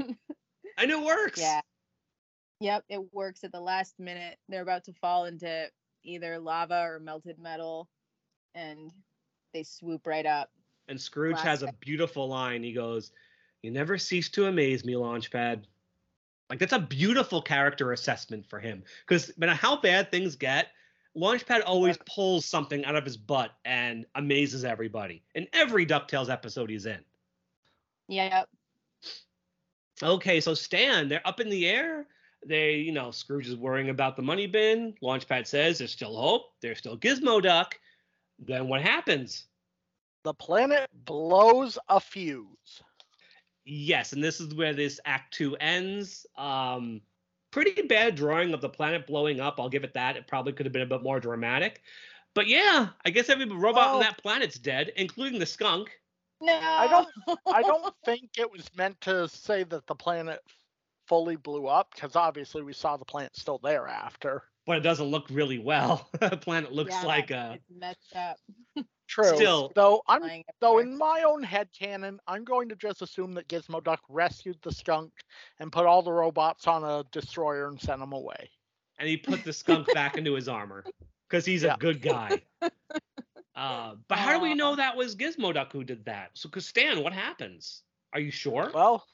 [0.77, 1.39] And it works.
[1.39, 1.61] yeah.
[2.59, 4.37] Yep, it works at the last minute.
[4.47, 5.67] They're about to fall into
[6.03, 7.89] either lava or melted metal,
[8.53, 8.91] and
[9.53, 10.49] they swoop right up.
[10.87, 12.63] And Scrooge Last has a beautiful line.
[12.63, 13.11] He goes,
[13.61, 15.63] "You never cease to amaze me, Launchpad."
[16.49, 18.83] Like that's a beautiful character assessment for him.
[19.07, 20.67] Because no matter how bad things get,
[21.15, 26.69] Launchpad always pulls something out of his butt and amazes everybody in every Ducktales episode
[26.69, 26.99] he's in.
[28.07, 28.43] Yeah.
[30.01, 32.07] Okay, so Stan, they're up in the air.
[32.45, 34.95] They, you know, Scrooge is worrying about the money bin.
[35.01, 36.51] Launchpad says there's still hope.
[36.61, 37.79] There's still Gizmo Duck.
[38.39, 39.45] Then what happens?
[40.23, 42.81] The planet blows a fuse.
[43.65, 46.25] Yes, and this is where this Act Two ends.
[46.37, 47.01] Um,
[47.51, 49.59] pretty bad drawing of the planet blowing up.
[49.59, 50.17] I'll give it that.
[50.17, 51.81] It probably could have been a bit more dramatic.
[52.33, 55.91] But yeah, I guess every robot on that planet's dead, including the skunk.
[56.41, 56.53] No.
[56.53, 60.41] I don't- I don't think it was meant to say that the planet
[61.07, 64.43] fully blew up, because obviously we saw the planet still there after.
[64.65, 66.09] But it doesn't look really well.
[66.19, 68.37] the planet looks Yeah, like a It's messed up.
[69.07, 69.35] True.
[69.35, 73.47] Still- though I'm though in my own head canon, I'm going to just assume that
[73.47, 75.11] Gizmo Duck rescued the skunk
[75.59, 78.49] and put all the robots on a destroyer and sent them away.
[78.99, 80.83] and he put the skunk back into his armor
[81.29, 81.73] because he's Yeah.
[81.75, 82.41] a good guy.
[83.55, 86.31] Uh, but how do we know that was Gizmo Duck who did that?
[86.33, 87.83] So, cause Stan, what happens?
[88.11, 88.71] Are you sure?
[88.73, 89.05] Well,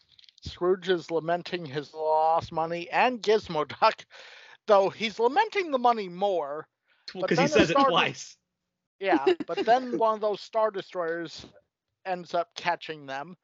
[0.44, 4.06] Scrooge is lamenting his lost money, and Gizmo Duck
[4.66, 6.68] Though he's lamenting the money more.
[7.14, 8.38] Because then he the says it Star- twice.
[9.00, 11.46] Yeah, but then one of those star destroyers
[12.06, 13.36] ends up catching them.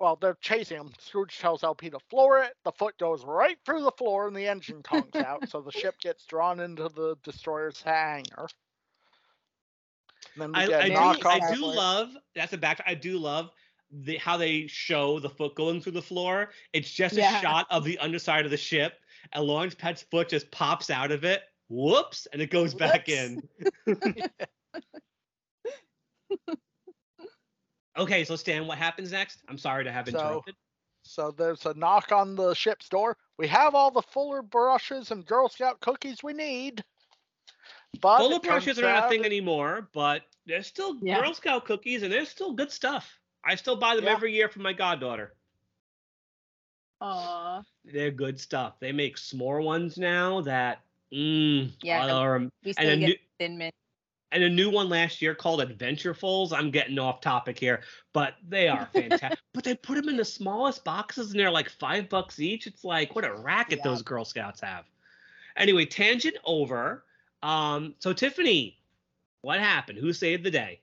[0.00, 0.92] Well, they're chasing him.
[0.98, 2.54] Scrooge tells LP to floor it.
[2.64, 5.94] The foot goes right through the floor and the engine tongues out, so the ship
[6.00, 8.48] gets drawn into the destroyer's hangar.
[10.34, 12.82] And then we I, get do, I do love that's a back.
[12.86, 13.50] I do love
[13.90, 16.50] the how they show the foot going through the floor.
[16.72, 17.38] It's just Yeah.
[17.38, 18.94] a shot of the underside of the ship,
[19.32, 21.42] and Launchpad's foot just pops out of it.
[21.68, 23.42] Whoops, and it goes back in.
[27.98, 29.42] okay, so Stan, what happens next?
[29.48, 30.54] I'm sorry to have interrupted.
[31.02, 33.16] So there's a knock on the ship's door.
[33.38, 36.82] We have all the Fuller brushes and Girl Scout cookies we need.
[38.00, 41.20] But Fuller brushes are not a thing anymore, but there's still Yeah.
[41.20, 43.20] Girl Scout cookies, and there's still good stuff.
[43.44, 44.12] I still buy them Yeah.
[44.12, 45.34] every year for my goddaughter.
[47.02, 47.62] Aw.
[47.84, 48.80] They're good stuff.
[48.80, 50.80] They make s'more ones now that
[51.12, 53.74] mm, Yeah, are- We and still a get new thin mint.
[54.34, 56.52] And a new one last year called Adventurefuls.
[56.52, 57.82] I'm getting off topic here,
[58.12, 59.38] but they are fantastic.
[59.54, 62.66] but they put them in the smallest boxes and they're like five bucks each.
[62.66, 63.84] It's like what a racket Yeah.
[63.84, 64.84] those Girl Scouts have.
[65.56, 67.04] Anyway, tangent over.
[67.42, 68.78] Um, so Tiffany,
[69.42, 69.98] what happened?
[69.98, 70.80] Who saved the day?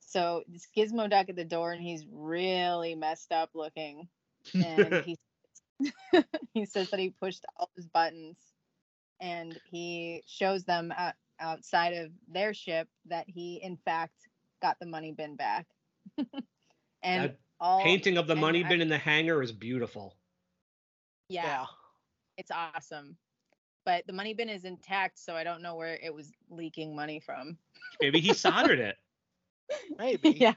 [0.00, 4.08] So it's Gizmo Duck at the door, and he's really messed up looking.
[4.54, 5.18] And he
[6.54, 8.36] he says that he pushed all his buttons,
[9.20, 14.14] and he shows them out, outside of their ship that he in fact
[14.62, 15.66] got the money bin back.
[17.02, 20.16] and That all Painting of the and money I- bin in the hangar is beautiful.
[21.28, 21.66] yeah, Yeah.
[22.36, 23.16] it's awesome.
[23.86, 27.18] But the money bin is intact, so I don't know where it was leaking money
[27.18, 27.56] from.
[28.00, 28.96] Maybe he soldered it.
[29.98, 30.30] Maybe.
[30.30, 30.52] yeah.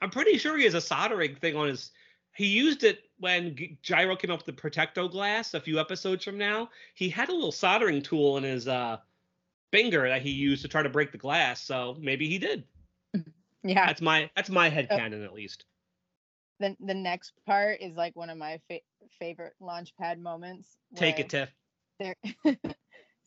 [0.00, 1.90] I'm pretty sure he has a soldering thing on his.
[2.34, 6.38] He used it when Gyro came up with the Protecto glass a few episodes from
[6.38, 6.70] now.
[6.94, 8.96] He had a little soldering tool in his uh,
[9.72, 11.62] finger that he used to try to break the glass.
[11.64, 12.64] So maybe he did.
[13.64, 13.86] Yeah.
[13.86, 14.96] That's my that's my head Oh.
[14.96, 15.64] at least.
[16.58, 18.80] the the next part is like one of my fa-
[19.20, 20.76] favorite launchpad moments.
[20.96, 21.48] Take it, Tiff.
[22.00, 22.16] They're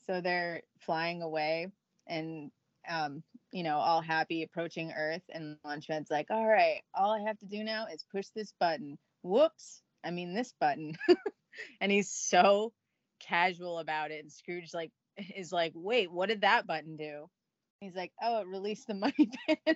[0.06, 1.68] so they're flying away
[2.08, 2.52] and
[2.90, 7.40] um you know all happy approaching Earth and Launchpad's like, all right, all I have
[7.40, 8.98] to do now is push this button.
[9.24, 10.98] Whoops, I mean this button,
[11.80, 12.74] and he's so
[13.22, 14.22] casual about it.
[14.22, 14.92] And Scrooge like
[15.36, 17.30] is like, wait, what did that button do?
[17.80, 19.76] He's like, oh, it released the money bin.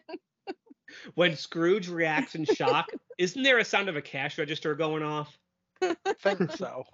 [1.14, 2.88] When Scrooge reacts in shock,
[3.18, 5.38] isn't there a sound of a cash register going off?
[5.82, 6.84] I think so.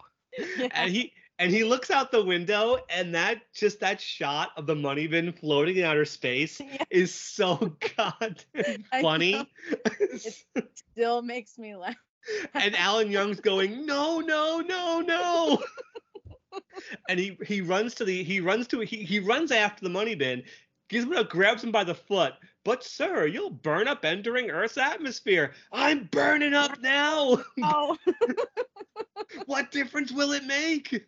[0.71, 4.75] And he and he looks out the window, and that just that shot of the
[4.75, 6.83] money bin floating in outer space Yeah.
[6.89, 9.49] is so goddamn funny.
[10.01, 11.95] it Still makes me laugh.
[12.53, 15.63] and Alan Young's going, no, no, no, no.
[17.09, 20.15] And he he runs to the he runs to he he runs after the money
[20.15, 20.43] bin.
[20.89, 22.33] Gizmo grabs him by the foot.
[22.63, 25.53] But sir, you'll burn up entering Earth's atmosphere.
[25.71, 27.43] I'm burning up now.
[27.63, 27.97] Oh,
[29.45, 31.05] what difference will it make?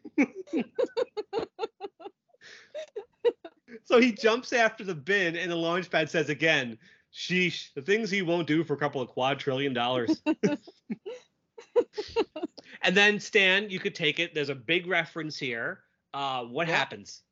[3.84, 6.78] so he jumps after the bin, and the launch pad says again,
[7.14, 10.22] Sheesh, the things he won't do for a couple of quadrillion dollars.
[12.82, 14.34] and then, Stan, you could take it.
[14.34, 15.82] There's a big reference here.
[16.14, 16.76] Uh, what Yeah.
[16.76, 17.24] happens?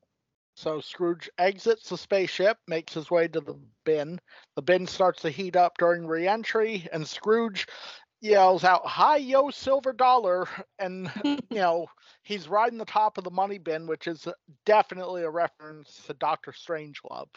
[0.57, 4.19] So Scrooge exits the spaceship, makes his way to the bin.
[4.55, 7.67] The bin starts to heat up during re-entry, and Scrooge
[8.21, 10.47] yells out, "Hi, yo, silver dollar!"
[10.79, 11.87] And you know
[12.23, 14.27] he's riding the top of the money bin, which is
[14.65, 17.27] definitely a reference to Doctor Strangelove.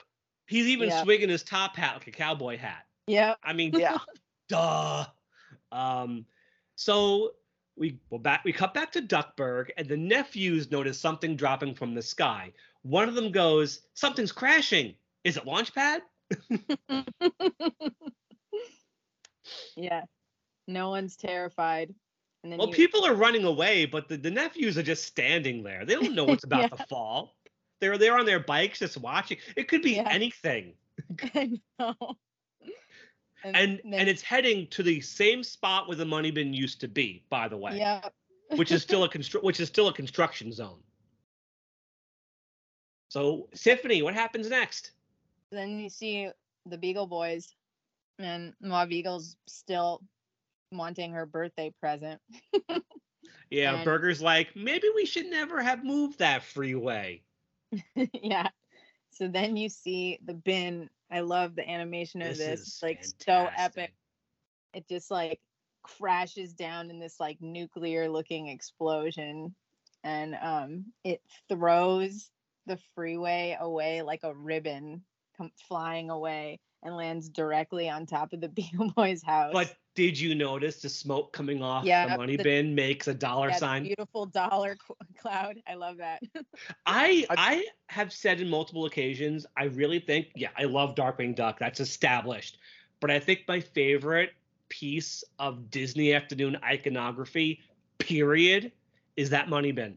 [0.46, 1.02] He's even Yeah.
[1.02, 2.86] swinging his top hat like a cowboy hat.
[3.08, 3.34] yeah.
[3.42, 3.98] I mean, Yeah,
[4.48, 5.06] duh.
[5.72, 6.24] Um,
[6.78, 7.32] so
[7.76, 11.92] we well back we cut back to Duckburg, and the nephews notice something dropping from
[11.92, 12.52] the sky.
[12.82, 14.94] One of them goes, "Something's crashing.
[15.24, 16.00] Is it Launchpad?"
[19.76, 20.02] yeah.
[20.68, 21.92] No one's terrified.
[22.44, 25.62] And then Well, you- people are running away, but the, the nephews are just standing
[25.64, 25.84] there.
[25.84, 27.34] They don't know what's about to fall.
[27.80, 29.38] They're they're on their bikes just watching.
[29.56, 30.08] It could be Yeah.
[30.10, 30.74] anything.
[31.34, 31.94] I know.
[33.44, 36.88] And then- and it's heading to the same spot where the money bin used to
[36.88, 37.78] be, by the way.
[37.78, 38.08] yeah.
[38.56, 40.82] which is still a constru- which is still a construction zone.
[43.10, 44.92] So, Tiffany, what happens next?
[45.50, 46.28] Then you see
[46.66, 47.54] the Beagle Boys,
[48.18, 50.02] and Ma Beagle's still
[50.72, 52.20] wanting her birthday present.
[53.50, 57.22] Yeah, And- Burger's like, maybe we should never have moved that freeway.
[58.12, 58.48] yeah.
[59.12, 60.90] So then you see the bin.
[61.10, 62.60] I love the animation of This this.
[62.60, 63.92] is It's like so epic.
[64.74, 65.40] It just like
[65.82, 69.54] crashes down in this like nuclear looking explosion.
[70.04, 72.30] and um, it throws
[72.66, 75.04] the freeway away like a ribbon,
[75.36, 79.50] come flying away, and lands directly on top of the Beagle Boys' house.
[79.52, 83.14] But did you notice the smoke coming off Yeah, the money the- bin makes a
[83.14, 83.82] dollar Yeah, sign?
[83.84, 85.56] beautiful dollar qu- cloud.
[85.66, 86.22] I love that.
[86.86, 91.34] I I- I have said in multiple occasions, I really think, yeah, I love Darkwing
[91.34, 91.58] Duck.
[91.58, 92.58] That's established.
[93.00, 94.32] But I think my favorite
[94.68, 97.60] piece of Disney afternoon iconography,
[97.98, 98.70] period,
[99.16, 99.96] is that money bin.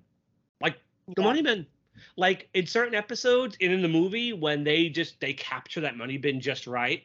[0.62, 0.78] Like
[1.08, 1.24] the Yeah.
[1.28, 1.68] money bin.
[2.16, 6.18] Like in certain episodes and in the movie, when they just they capture that money
[6.18, 7.04] bin just right,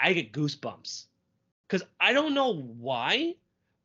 [0.00, 1.04] I get goosebumps.
[1.68, 3.34] Cause I don't know why,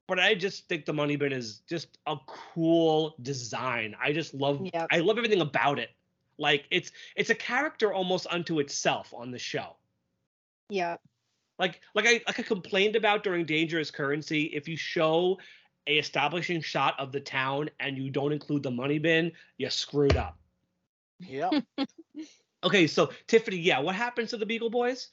[0.08, 3.96] but I just think the money bin is just a cool design.
[4.02, 4.88] I just love Yep.
[4.92, 5.90] I love everything about it.
[6.38, 9.76] Like it's it's a character almost unto itself on the show.
[10.70, 10.98] Yeah.
[11.60, 15.38] Like like I like I complained about during Dangerous Currency, if you show
[15.88, 20.18] a establishing shot of the town and you don't include the money bin, you screwed
[20.18, 20.38] up.
[21.28, 21.64] Yep.
[22.64, 25.10] Okay, so Tiffany, yeah, what happens to the Beagle Boys?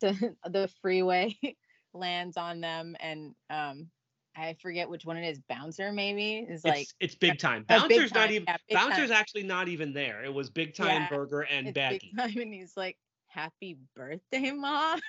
[0.00, 1.36] the, the freeway
[1.92, 3.90] lands on them and um
[4.36, 5.40] I forget which one it is.
[5.48, 7.66] Bouncer maybe is like it's it's big time.
[7.68, 9.18] Oh, big Bouncer's not even yeah, Bouncer's time.
[9.18, 10.22] actually not even there.
[10.24, 12.12] It was Big Time Yeah, Burger and it's Baggy.
[12.14, 12.96] big time and he's like,
[13.26, 15.00] Happy birthday, mom."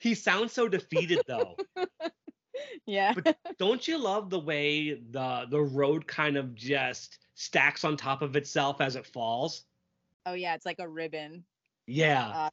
[0.00, 1.56] He sounds so defeated though.
[2.86, 3.14] yeah.
[3.14, 8.22] But don't you love the way the the road kind of just stacks on top
[8.22, 9.64] of itself as it falls?
[10.26, 11.44] Oh yeah, it's like a ribbon.
[11.86, 12.28] Yeah.
[12.28, 12.50] Uh,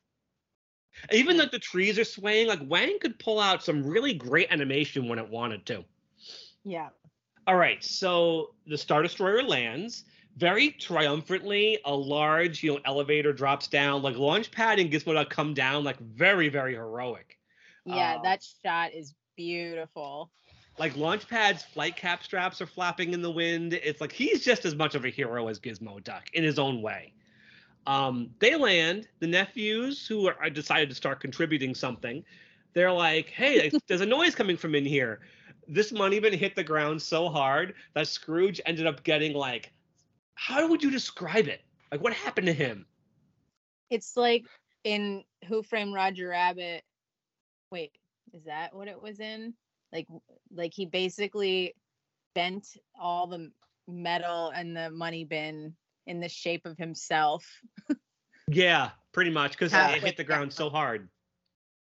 [1.11, 5.07] Even like the trees are swaying, like Wang could pull out some really great animation
[5.07, 5.85] when it wanted to.
[6.63, 6.89] Yeah.
[7.47, 10.05] All right, so the Star Destroyer lands
[10.37, 11.79] very triumphantly.
[11.85, 14.01] A large, you know, elevator drops down.
[14.01, 17.37] Like Launchpad and Gizmo Duck come down, like very, very heroic.
[17.85, 20.29] Yeah, Uh, that shot is beautiful.
[20.77, 23.73] Like Launchpad's flight cap straps are flapping in the wind.
[23.73, 26.81] It's like he's just as much of a hero as Gizmo Duck in his own
[26.81, 27.13] way.
[27.87, 29.07] Um, they land.
[29.19, 32.21] The nephews, who are, are decided to start contributing something,
[32.73, 35.21] they're like, "Hey, there's a noise coming from in here."
[35.69, 39.71] This money bin hit the ground so hard that Scrooge ended up getting like,
[40.33, 41.61] how would you describe it?
[41.91, 42.87] Like, what happened to him?
[43.89, 44.45] It's like
[44.83, 46.83] in Who Framed Roger Rabbit.
[47.71, 47.91] Wait,
[48.33, 49.53] is that what it was in?
[49.91, 50.07] Like
[50.51, 51.75] like he basically
[52.35, 52.67] bent
[52.99, 53.51] all the
[53.87, 55.75] metal and the money bin
[56.05, 57.45] in the shape of himself.
[58.51, 61.07] Yeah, pretty much, because it hit the ground so hard.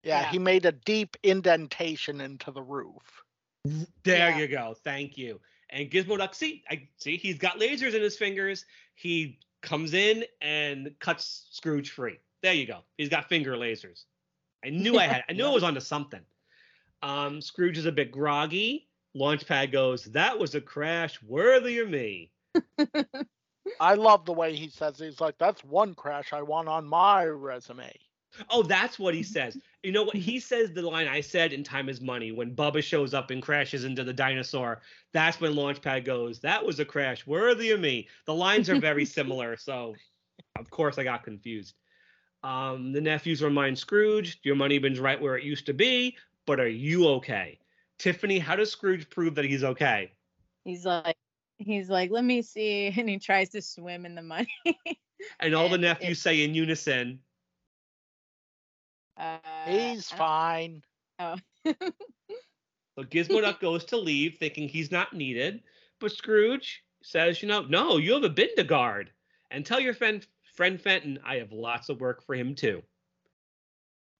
[0.03, 0.31] Yeah, Yeah.
[0.31, 3.21] he made a deep indentation into the roof.
[3.63, 3.85] There
[4.29, 4.37] Yeah.
[4.39, 4.75] you go.
[4.83, 5.39] Thank you.
[5.69, 8.65] And Gizmo Duck, see, I see he's got lasers in his fingers.
[8.95, 12.17] He comes in and cuts Scrooge free.
[12.41, 12.79] There you go.
[12.97, 14.05] He's got finger lasers.
[14.67, 15.23] I knew I had.
[15.29, 16.21] I knew I was onto something.
[17.01, 18.87] Um, Scrooge is a bit groggy.
[19.15, 22.31] Launchpad goes, "That was a crash worthy of me."
[23.79, 27.25] I love the way he says he's like, that's one crash I want on my
[27.25, 27.91] resume.
[28.49, 29.57] Oh, that's what he says.
[29.83, 30.17] You know what?
[30.17, 33.41] He says the line I said in Time is Money when Bubba shows up and
[33.41, 34.81] crashes into the dinosaur.
[35.13, 38.09] That's when Launchpad goes, That was a crash worthy of me.
[38.25, 39.55] The lines are very similar.
[39.55, 39.95] So,
[40.59, 41.75] of course, I got confused.
[42.43, 46.15] Um, the nephews remind Scrooge, Your money bin's right where it used to be,
[46.45, 47.59] but are you okay?
[47.97, 50.11] Tiffany, how does Scrooge prove that he's okay?
[50.63, 51.17] He's like
[51.57, 52.93] he's like, let me see.
[52.97, 54.47] And he tries to swim in the money.
[55.39, 57.19] And all the And it- nephews say in unison,
[59.17, 60.83] Uh, He's fine.
[61.19, 65.61] don't- So Gizmo Duck goes to leave, thinking he's not needed.
[65.99, 69.11] But Scrooge says, you know, no, you have a bin to guard.
[69.51, 70.25] And tell your friend,
[70.57, 72.81] friend Fenton I have lots of work for him too.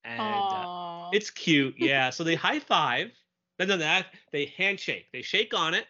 [0.05, 2.11] And uh, it's cute, yeah.
[2.11, 3.11] so they high five.
[3.57, 5.07] Then then that they handshake.
[5.11, 5.87] They shake on it.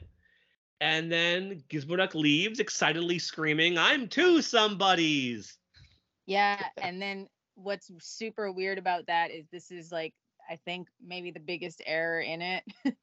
[0.79, 5.57] And then Gizmo Duck leaves, excitedly screaming, I'm two somebodies.
[6.27, 10.13] Yeah, and then what's super weird about that is this is like
[10.49, 12.63] I think maybe the biggest error in it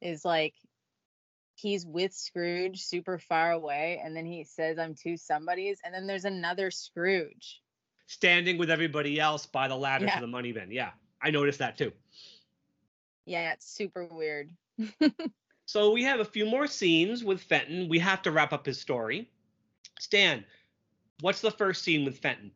[0.00, 0.54] is like
[1.54, 6.06] he's with Scrooge super far away and then he says I'm two somebodies and then
[6.06, 7.60] there's another Scrooge.
[8.06, 10.16] Standing with everybody else by the ladder Yeah.
[10.16, 10.70] to the money bin.
[10.70, 10.90] Yeah,
[11.22, 11.92] I noticed that too.
[13.26, 14.50] Yeah, it's super weird.
[15.72, 17.88] So we have a few more scenes with Fenton.
[17.88, 19.30] We have to wrap up his story.
[19.98, 20.44] Stan,
[21.20, 22.50] what's the first scene with Fenton?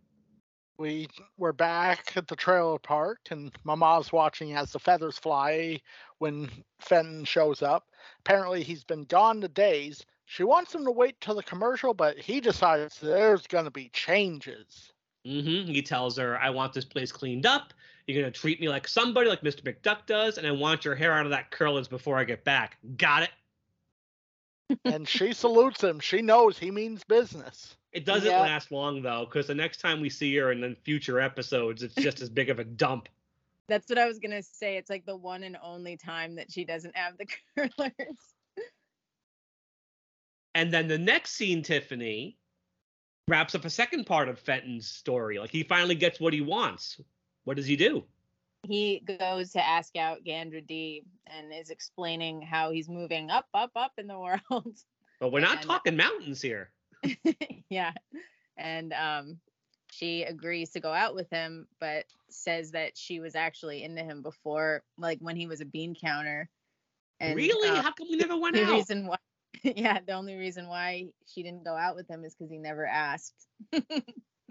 [0.76, 5.80] We were back at the trailer park, and Mama's watching as the feathers fly
[6.18, 7.86] when Fenton shows up.
[8.20, 10.04] Apparently, he's been gone to days.
[10.24, 13.88] She wants him to wait till the commercial, but he decides there's going to be
[13.90, 14.92] changes.
[15.26, 15.70] Mm-hmm.
[15.70, 17.72] He tells her, I want this place cleaned up.
[18.06, 19.62] You're going to treat me like somebody, like Mr.
[19.62, 22.76] McDuck does, and I want your hair out of that curlers before I get back.
[22.96, 23.30] Got it?
[24.84, 26.00] and she salutes him.
[26.00, 27.76] She knows he means business.
[27.92, 28.40] It doesn't Yeah.
[28.40, 31.94] last long though, because the next time we see her in the future episodes, it's
[31.94, 33.08] just as big of a dump.
[33.68, 34.76] That's what I was gonna say.
[34.76, 38.18] It's like the one and only time that she doesn't have the curlers.
[40.54, 42.38] And then the next scene, Tiffany,
[43.28, 45.38] wraps up a second part of Fenton's story.
[45.38, 47.00] Like he finally gets what he wants.
[47.44, 48.04] What does he do?
[48.66, 53.70] He goes to ask out Gandra Dee and is explaining how he's moving up, up,
[53.76, 54.76] up in the world.
[55.20, 56.70] But we're not And- talking mountains here.
[57.70, 57.92] yeah.
[58.56, 59.38] And um
[59.96, 64.22] she agrees to go out with him, but says that she was actually into him
[64.22, 66.48] before, like when he was a bean counter.
[67.20, 67.68] And really?
[67.68, 68.72] uh, How come we never went the out?
[68.72, 69.16] reason why
[69.62, 72.86] yeah, the only reason why she didn't go out with him is because he never
[72.86, 73.46] asked.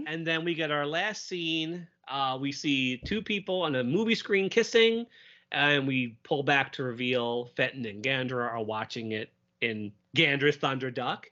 [0.08, 1.88] And then we get our last scene.
[2.10, 5.06] Uh, we see two people on a movie screen kissing,
[5.54, 9.32] and we pull back to reveal Fenton and Gandra are watching it
[9.62, 11.28] in Gandra's Thunder Duck.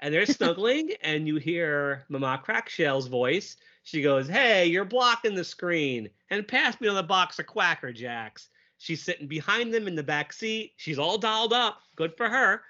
[0.00, 3.56] And they're snuggling, and you hear Mama Crackshell's voice.
[3.82, 7.92] She goes, Hey, you're blocking the screen, and pass me on the box of Quacker
[7.92, 8.48] Jacks.
[8.78, 10.72] She's sitting behind them in the back seat.
[10.76, 11.80] She's all dolled up.
[11.96, 12.62] Good for her.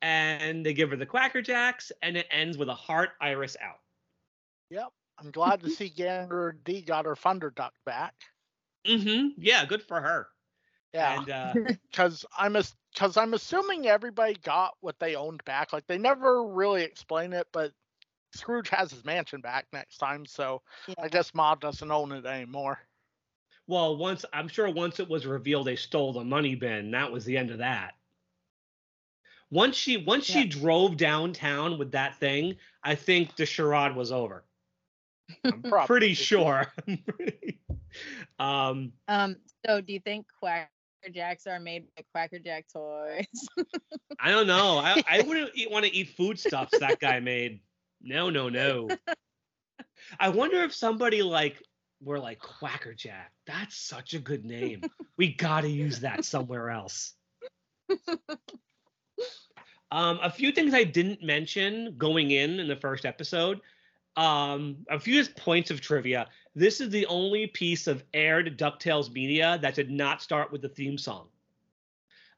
[0.00, 3.80] And they give her the Quacker Jacks, and it ends with a heart iris out.
[4.70, 4.88] Yep.
[5.18, 8.14] I'm glad to see Gandra Dee got her Thunder Duck back.
[8.86, 9.28] Mm-hmm.
[9.38, 10.28] Yeah, good for her.
[10.92, 11.20] Yeah.
[11.20, 11.54] And uh,
[11.90, 12.56] because I'm
[12.96, 15.72] because I'm assuming everybody got what they owned back.
[15.72, 17.72] Like they never really explain it, but
[18.32, 20.62] Scrooge has his mansion back next time, so
[20.98, 22.78] I guess Ma doesn't own it anymore.
[23.66, 27.24] well, once I'm sure once it was revealed they stole the money bin, that was
[27.24, 27.92] the end of that.
[29.50, 34.44] Once she once she drove downtown with that thing, I think the charade was over.
[35.44, 36.66] I'm Pretty sure.
[38.38, 40.26] um, Um, so do you think
[41.06, 43.48] Quacker Jacks are made by Quacker Jack toys?
[44.20, 44.78] I don't know.
[44.78, 47.60] I, I wouldn't want to eat foodstuffs that guy made.
[48.02, 48.88] No, no, no.
[50.18, 51.62] I wonder if somebody like
[52.02, 53.32] were like Quacker Jack.
[53.46, 54.82] That's such a good name.
[55.16, 57.14] We got to use that somewhere else.
[59.92, 63.60] Um, a few things I didn't mention going in in the first episode.
[64.16, 66.26] Um, a few just points of trivia.
[66.56, 70.70] This is the only piece of aired DuckTales media that did not start with the
[70.70, 71.28] theme song.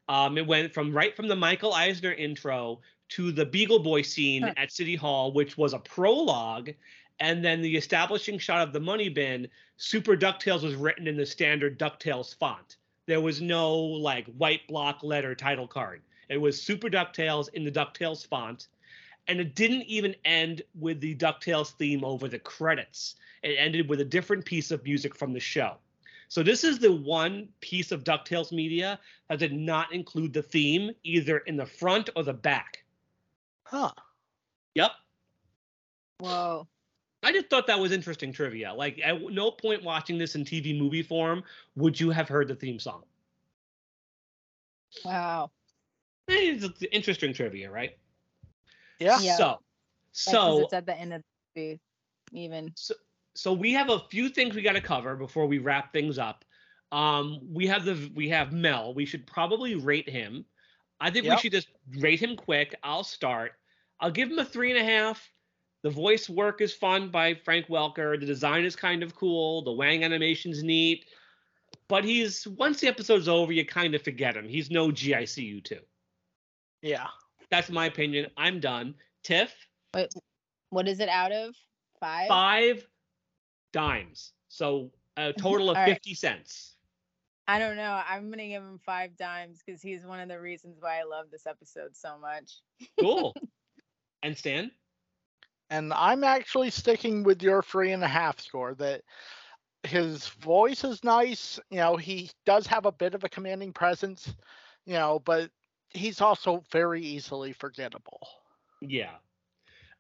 [0.09, 4.43] Um, it went from right from the Michael Eisner intro to the Beagle Boy scene
[4.43, 4.55] Huh.
[4.57, 6.71] at City Hall, which was a prologue,
[7.21, 9.47] and then the establishing shot of the money bin.
[9.77, 12.77] Super DuckTales was written in the standard DuckTales font.
[13.07, 16.03] There was no like white block letter title card.
[16.29, 18.67] It was Super DuckTales in the DuckTales font.
[19.29, 23.17] And it didn't even end with the DuckTales theme over the credits.
[23.43, 25.77] It ended with a different piece of music from the show.
[26.29, 28.99] So this is the one piece of DuckTales media
[29.29, 32.85] that did not include the theme either in the front or the back.
[33.65, 33.93] Huh.
[34.75, 34.91] Yep.
[36.19, 36.67] Whoa.
[37.23, 38.73] I just thought that was interesting trivia.
[38.73, 41.43] Like at no point watching this in TV movie form
[41.77, 43.03] would you have heard the theme song.
[45.05, 45.51] Wow.
[46.29, 47.97] It's interesting trivia, right?
[48.99, 49.19] Yeah.
[49.21, 49.37] Yeah.
[49.37, 49.59] So,
[50.13, 51.23] so it's at the end of
[51.55, 51.81] the movie,
[52.33, 52.73] even.
[52.77, 52.95] so
[53.35, 56.45] so we have a few things we got to cover before we wrap things up.
[56.91, 58.95] Um, we have the we have Mel.
[58.95, 60.45] We should probably rate him.
[61.01, 61.69] I think we should just
[61.99, 62.75] rate him quick.
[62.83, 63.53] I'll start.
[64.01, 65.31] I'll give him a three and a half.
[65.83, 68.19] The voice work is fun by Frank Welker.
[68.19, 69.63] The design is kind of cool.
[69.63, 71.05] The Wang animation's neat.
[71.89, 74.49] But he's once the episode's over, you kind of forget him.
[74.49, 75.81] He's no GICU two.
[76.83, 77.07] Yeah.
[77.51, 78.27] That's my opinion.
[78.37, 78.95] I'm done.
[79.25, 79.55] Tiff,
[79.95, 80.13] Wait,
[80.71, 81.55] what is it out of?
[82.01, 82.29] Five?
[82.29, 82.87] five
[83.73, 84.33] dimes.
[84.49, 85.95] So a total of All right.
[85.95, 86.75] 50 cents.
[87.47, 88.03] I don't know.
[88.07, 91.27] I'm gonna give him five dimes because he's one of the reasons why I love
[91.31, 92.61] this episode so much.
[93.01, 93.35] Cool.
[94.23, 94.71] and Stan?
[95.71, 99.03] And I'm actually sticking with your three and a half score that
[99.83, 101.59] his voice is nice.
[101.71, 104.35] You know, he does have a bit of a commanding presence,
[104.85, 105.51] you know, but
[105.91, 108.27] he's also very easily forgettable.
[108.81, 109.15] Yeah.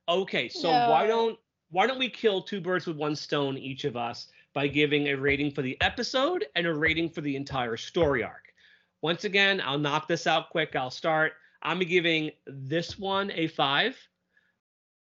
[0.08, 1.38] Okay, so why don't
[1.70, 5.14] why don't we kill two birds with one stone each of us by giving a
[5.14, 8.44] rating for the episode and a rating for the entire story arc.
[9.02, 10.74] Once again, I'll knock this out quick.
[10.74, 11.34] I'll start.
[11.62, 13.96] I'm giving this one a 5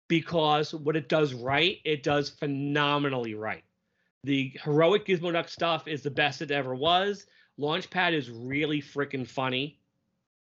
[0.07, 3.63] because what it does right, it does phenomenally right.
[4.23, 7.27] The heroic Gizmo Duck stuff is the best it ever was.
[7.59, 9.76] Launchpad is really freaking funny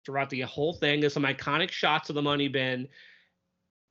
[0.08, 1.00] throughout the whole thing.
[1.00, 2.88] There's some iconic shots of the money bin.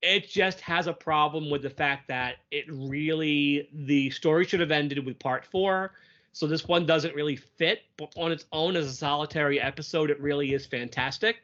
[0.01, 4.71] It just has a problem with the fact that it really the story should have
[4.71, 5.91] ended with part four.
[6.33, 10.19] So this one doesn't really fit, but on its own as a solitary episode, it
[10.19, 11.43] really is fantastic.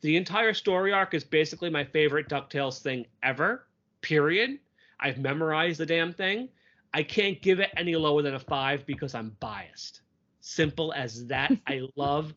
[0.00, 3.66] The entire story arc is basically my favorite DuckTales thing ever,
[4.00, 4.58] period.
[5.00, 6.48] I've memorized the damn thing.
[6.94, 10.00] I can't give it any lower than a five because I'm biased.
[10.40, 11.52] Simple as that.
[11.66, 12.32] I love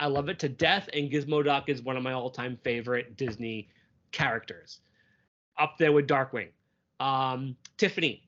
[0.00, 3.68] I love it to death, and Gizmo Duck is one of my all-time favorite Disney
[4.10, 4.80] characters.
[5.58, 6.48] Up there with Darkwing.
[6.98, 8.22] Um, Tiffany.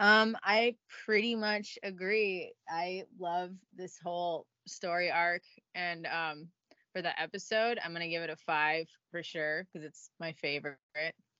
[0.00, 2.52] Um, I pretty much agree.
[2.68, 5.42] I love this whole story arc,
[5.74, 6.48] and um,
[6.92, 10.78] for the episode, I'm gonna give it a five for sure because it's my favorite.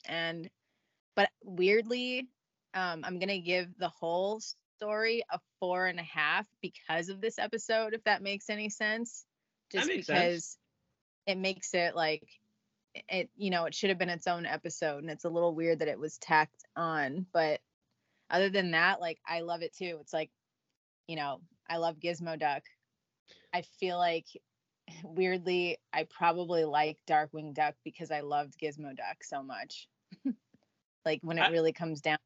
[0.06, 0.48] And
[1.16, 2.28] but weirdly,
[2.74, 4.40] um, I'm gonna give the whole
[4.82, 9.24] story a four and a half because of this episode, if that makes any sense.
[9.70, 10.58] Just makes because sense.
[11.26, 12.24] it makes it like
[13.08, 15.78] it, you know, it should have been its own episode, and it's a little weird
[15.78, 17.26] that it was tacked on.
[17.32, 17.60] But
[18.28, 19.98] other than that, like I love it too.
[20.00, 20.30] It's like,
[21.06, 22.62] you know, I love Gizmo Duck.
[23.54, 24.26] I feel like
[25.04, 29.88] weirdly, I probably like Darkwing Duck because I loved Gizmo Duck so much.
[31.06, 32.18] like when it I- really comes down.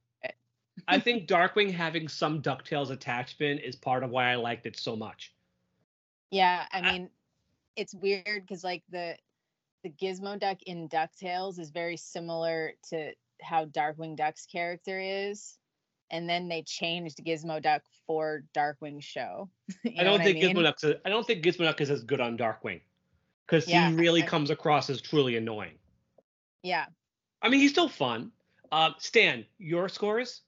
[0.89, 4.95] I think Darkwing having some DuckTales attachment is part of why I liked it so
[4.97, 5.33] much.
[6.31, 7.11] Yeah, I I- mean,
[7.77, 9.17] it's weird because like the
[9.83, 13.13] the Gizmo Duck in DuckTales is very similar to
[13.43, 15.59] how Darkwing Duck's character is.
[16.11, 19.51] And then they changed Gizmo Duck for Darkwing show.
[19.99, 20.55] I don't think mean?
[20.57, 22.81] Gizmo Duck's a, I don't think Gizmo Duck is as good on Darkwing
[23.47, 25.75] because Yeah, he really I- comes across as truly annoying.
[26.63, 26.87] Yeah.
[27.43, 28.33] I mean, he's still fun.
[28.73, 30.43] Uh, Stan, your scores?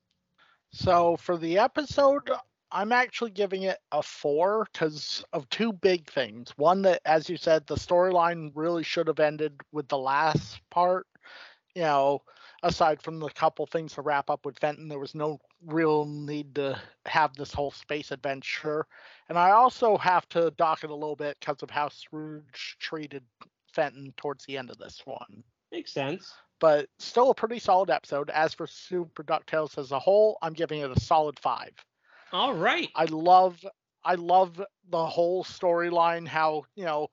[0.71, 2.31] So for the episode,
[2.71, 6.53] I'm actually giving it a four because of two big things.
[6.57, 11.07] One that, as you said, the storyline really should have ended with the last part.
[11.75, 12.23] You know,
[12.63, 16.55] aside from the couple things to wrap up with Fenton, there was no real need
[16.57, 18.87] to have this whole space adventure.
[19.29, 23.25] And I also have to dock it a little bit because of how Scrooge treated
[23.73, 26.33] Fenton towards the end of this one Makes sense.
[26.61, 28.31] But still a pretty solid episode.
[28.31, 31.73] As for Super DuckTales as a whole, I'm giving it a solid five.
[32.33, 32.89] All right.
[32.95, 33.65] I love
[34.05, 37.09] I love the whole storyline, how, you know,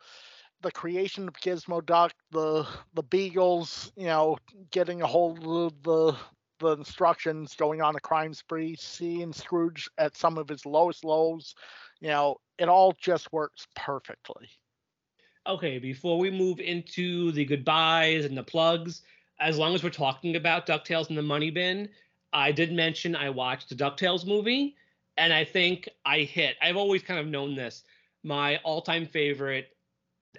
[0.62, 4.38] the creation of Gizmo Duck, the the Beagles, you know,
[4.72, 6.16] getting a hold of the
[6.60, 11.54] the instructions, going on a crime spree, seeing Scrooge at some of his lowest lows,
[12.00, 14.50] you know, it all just works perfectly.
[15.48, 19.02] Okay, before we move into the goodbyes and the plugs,
[19.40, 21.90] as long as we're talking about DuckTales and the Money Bin,
[22.34, 24.76] I did mention I watched the DuckTales movie,
[25.18, 26.56] and I think I hit.
[26.62, 27.84] I've always kind of known this.
[28.24, 29.76] My all-time favorite,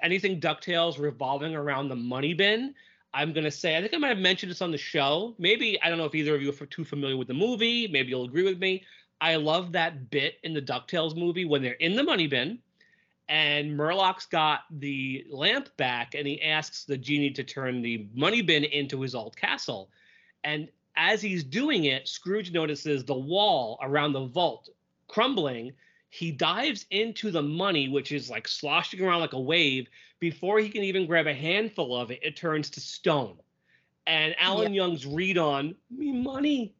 [0.03, 2.75] anything DuckTales revolving around the Money Bin.
[3.15, 5.35] I'm gonna say I think I might have mentioned this on the show.
[5.39, 7.89] Maybe I don't know if either of you are too familiar with the movie.
[7.89, 8.85] Maybe you'll agree with me.
[9.23, 12.59] I love that bit in the DuckTales movie when they're in the money bin
[13.29, 18.43] and Merlock's got the lamp back and he asks the genie to turn the money
[18.43, 19.91] bin into his old castle.
[20.45, 24.69] And as he's doing it, Scrooge notices the wall around the vault
[25.09, 25.73] crumbling.
[26.11, 29.89] He dives into the money, which is like sloshing around like a wave.
[30.21, 33.37] Before he can even grab a handful of it, it turns to stone.
[34.07, 36.75] And Alan Young's read on me money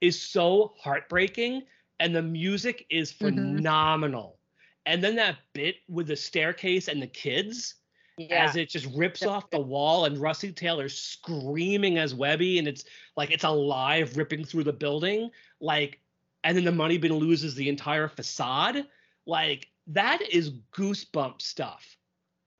[0.00, 1.62] is so heartbreaking,
[2.00, 3.62] and the music is Mhm.
[3.62, 4.38] phenomenal.
[4.86, 7.76] And then that bit with the staircase and the kids
[8.18, 8.44] Yeah.
[8.44, 12.84] as it just rips off the wall and Russi Taylor's screaming as Webby and it's
[13.16, 15.30] like it's alive ripping through the building
[15.60, 16.00] like
[16.44, 18.86] and then the money bin loses the entire facade
[19.26, 21.96] like that is goosebump stuff.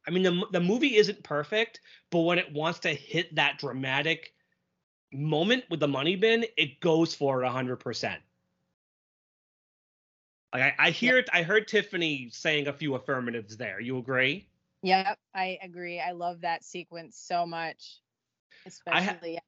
[0.07, 4.33] I mean the the movie isn't perfect but when it wants to hit that dramatic
[5.13, 8.17] moment with the money bin it goes for it 100%.
[10.53, 13.81] Like I, I hear it I heard Tiffany saying a few affirmatives there.
[13.81, 14.47] You agree?
[14.83, 16.01] Yep, I agree.
[16.01, 18.01] I love that sequence so much,
[18.87, 19.39] I ha- especially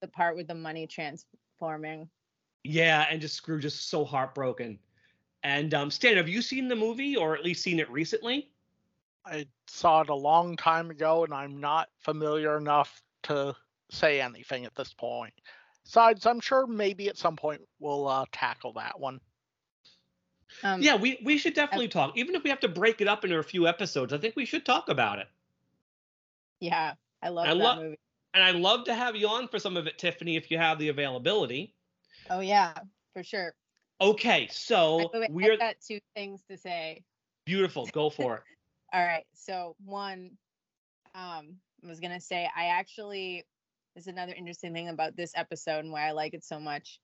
[0.00, 2.08] the part with the money transforming.
[2.64, 4.78] Yeah, and just Scrooge is so heartbroken.
[5.42, 8.50] And um, Stan, have you seen the movie or at least seen it recently?
[9.24, 13.54] I saw it a long time ago, and I'm not familiar enough to
[13.90, 15.34] say anything at this point.
[15.84, 19.20] Besides, I'm sure maybe at some point we'll uh, tackle that one.
[20.62, 22.16] Um, yeah, we we should definitely talk.
[22.16, 24.44] Even if we have to break it up into a few episodes, I think we
[24.44, 25.28] should talk about it.
[26.60, 27.98] yeah, I love I that lo- movie.
[28.34, 30.78] And I'd love to have you on for some of it, Tiffany, if you have
[30.78, 31.74] the availability.
[32.30, 32.74] Oh yeah,
[33.12, 33.54] for sure.
[34.00, 37.02] Okay, so we're got two things to say.
[37.46, 37.86] beautiful.
[37.86, 38.42] Go for it.
[38.92, 39.24] All right.
[39.34, 40.30] So one,
[41.14, 43.44] um, I was gonna say I actually
[43.94, 47.00] this is another interesting thing about this episode and why I like it so much.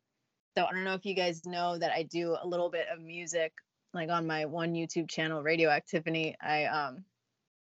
[0.56, 3.00] So I don't know if you guys know that I do a little bit of
[3.00, 3.52] music,
[3.92, 6.36] like on my one YouTube channel, Radio Activity.
[6.40, 7.04] I um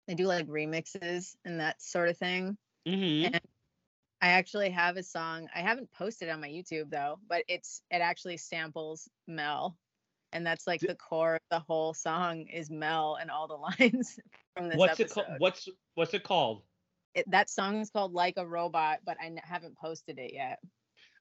[0.09, 2.57] I do like remixes and that sort of thing.
[2.87, 3.41] hmm And
[4.21, 5.47] I actually have a song.
[5.53, 9.77] I haven't posted it on my YouTube though, but it's it actually samples Mel.
[10.31, 13.55] And that's like the core of the whole song is Mel and all the
[13.89, 14.19] lines
[14.55, 15.25] from this What's it episode.
[15.25, 15.39] called?
[15.39, 16.63] What's what's it called?
[17.15, 20.59] It, that song is called Like a Robot, but I n- haven't posted it yet.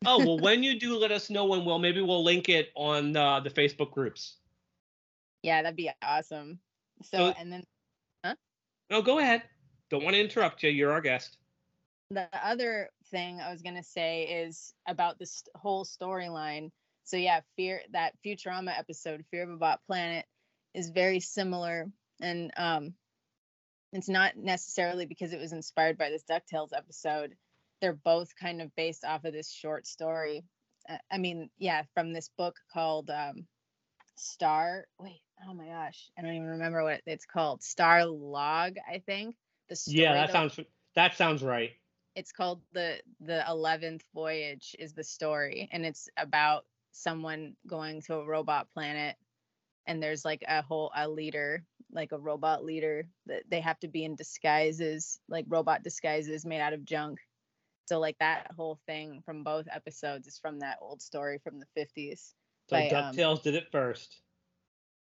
[0.07, 1.65] Oh well, when you do, let us know, when.
[1.65, 4.37] we'll maybe we'll link it on uh, the Facebook groups.
[5.43, 6.59] Yeah, that'd be awesome.
[7.03, 7.65] So, So- and then
[8.25, 8.35] huh?
[8.91, 9.43] No, go ahead.
[9.91, 10.71] Don't want to interrupt you.
[10.71, 11.37] You're our guest.
[12.11, 16.71] the other thing I was gonna say is about this whole storyline.
[17.05, 20.27] So yeah, fear that Futurama episode, Fear of a Bot Planet,
[20.75, 21.91] is very similar,
[22.21, 22.95] and um,
[23.93, 27.35] it's not necessarily because it was inspired by this Ducktales episode.
[27.81, 30.45] They're both kind of based off of this short story.
[30.89, 33.47] Uh, I mean, yeah, from this book called um,
[34.17, 34.87] Star.
[34.99, 37.63] Wait, oh my gosh, I don't even remember what it's called.
[37.63, 39.37] Star Log, I think.
[39.69, 40.59] The story Yeah, that sounds
[40.95, 41.73] that sounds right.
[42.15, 48.15] it's called the the 11th voyage is the story and it's about someone going to
[48.15, 49.15] a robot planet
[49.87, 51.63] and there's like a whole a leader
[51.93, 56.61] like a robot leader that they have to be in disguises like robot disguises made
[56.61, 57.19] out of junk
[57.89, 61.67] so like that whole thing from both episodes is from that old story from the
[61.77, 62.35] 50s
[62.69, 64.21] So by, um, Ducktales did it first.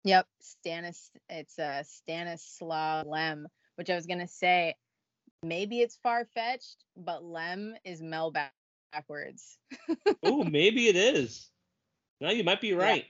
[0.05, 1.09] Yep, Stanis.
[1.29, 4.75] It's uh, Stanislaw Lem, which I was gonna say,
[5.43, 8.53] maybe it's far fetched, but Lem is Mel back-
[8.93, 9.57] backwards.
[10.23, 11.49] oh, maybe it is.
[12.21, 13.05] No, you might be right.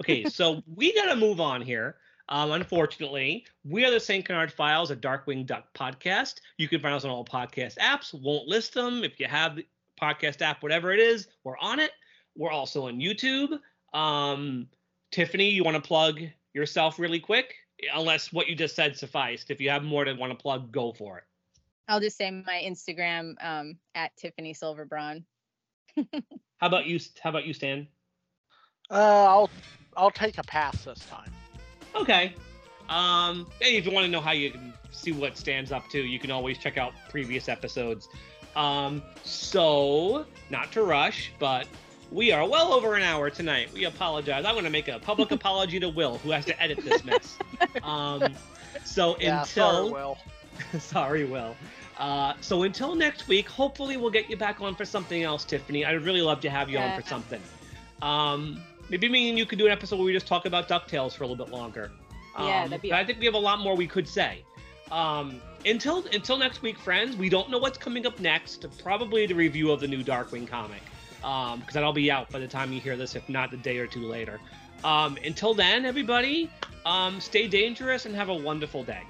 [0.00, 1.96] Okay, so we gotta move on here.
[2.28, 4.24] Um, unfortunately, we are the St.
[4.24, 6.40] Canard Files, a Darkwing Duck podcast.
[6.58, 8.12] You can find us on all podcast apps.
[8.12, 9.04] Won't list them.
[9.04, 9.66] If you have the
[10.00, 11.92] podcast app, whatever it is, we're on it.
[12.36, 13.60] We're also on YouTube.
[13.94, 14.66] Um,
[15.12, 16.20] Tiffany, you want to plug
[16.52, 17.54] yourself really quick?
[17.94, 19.50] Unless what you just said sufficed.
[19.50, 21.24] If you have more to want to plug, go for it.
[21.88, 25.22] I'll just say my Instagram um, at Tiffany Silverbraun.
[25.96, 26.98] How about you?
[27.22, 27.86] How about you, Stan?
[28.90, 29.50] Uh, I'll
[29.96, 31.32] I'll take a pass this time.
[31.96, 32.34] Okay.
[32.88, 36.00] Um, hey, if you want to know how you can see what stands up to,
[36.00, 38.08] you can always check out previous episodes.
[38.54, 41.66] Um, so not to rush, but
[42.12, 43.72] we are well over an hour tonight.
[43.72, 44.44] We apologize.
[44.44, 47.38] I'm going to make a public apology to Will, who has to edit this mess.
[47.82, 48.34] Um,
[48.84, 50.18] so Yeah, until sorry, Will.
[50.80, 51.56] Sorry, Will.
[51.98, 55.84] Uh, so until next week, hopefully we'll get you back on for something else, Tiffany.
[55.84, 57.40] I'd really love to have you on for something.
[58.02, 61.14] Um, maybe me and you could do an episode where we just talk about Ducktales
[61.14, 61.90] for a little bit longer.
[62.38, 64.44] Yeah, Um, that'd be I think we have a lot more we could say.
[64.90, 67.16] Um, until until next week, friends.
[67.16, 68.64] We don't know what's coming up next.
[68.82, 70.82] Probably the review of the new Darkwing comic,
[71.20, 73.86] because that'll be out by the time you hear this, if not a day or
[73.86, 74.38] two later.
[74.84, 76.50] Um, until then, everybody,
[76.84, 79.02] um, stay dangerous and have a wonderful day.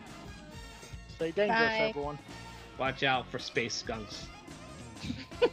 [1.16, 1.88] Stay dangerous, Bye.
[1.90, 2.18] everyone.
[2.78, 4.26] Watch out for space skunks.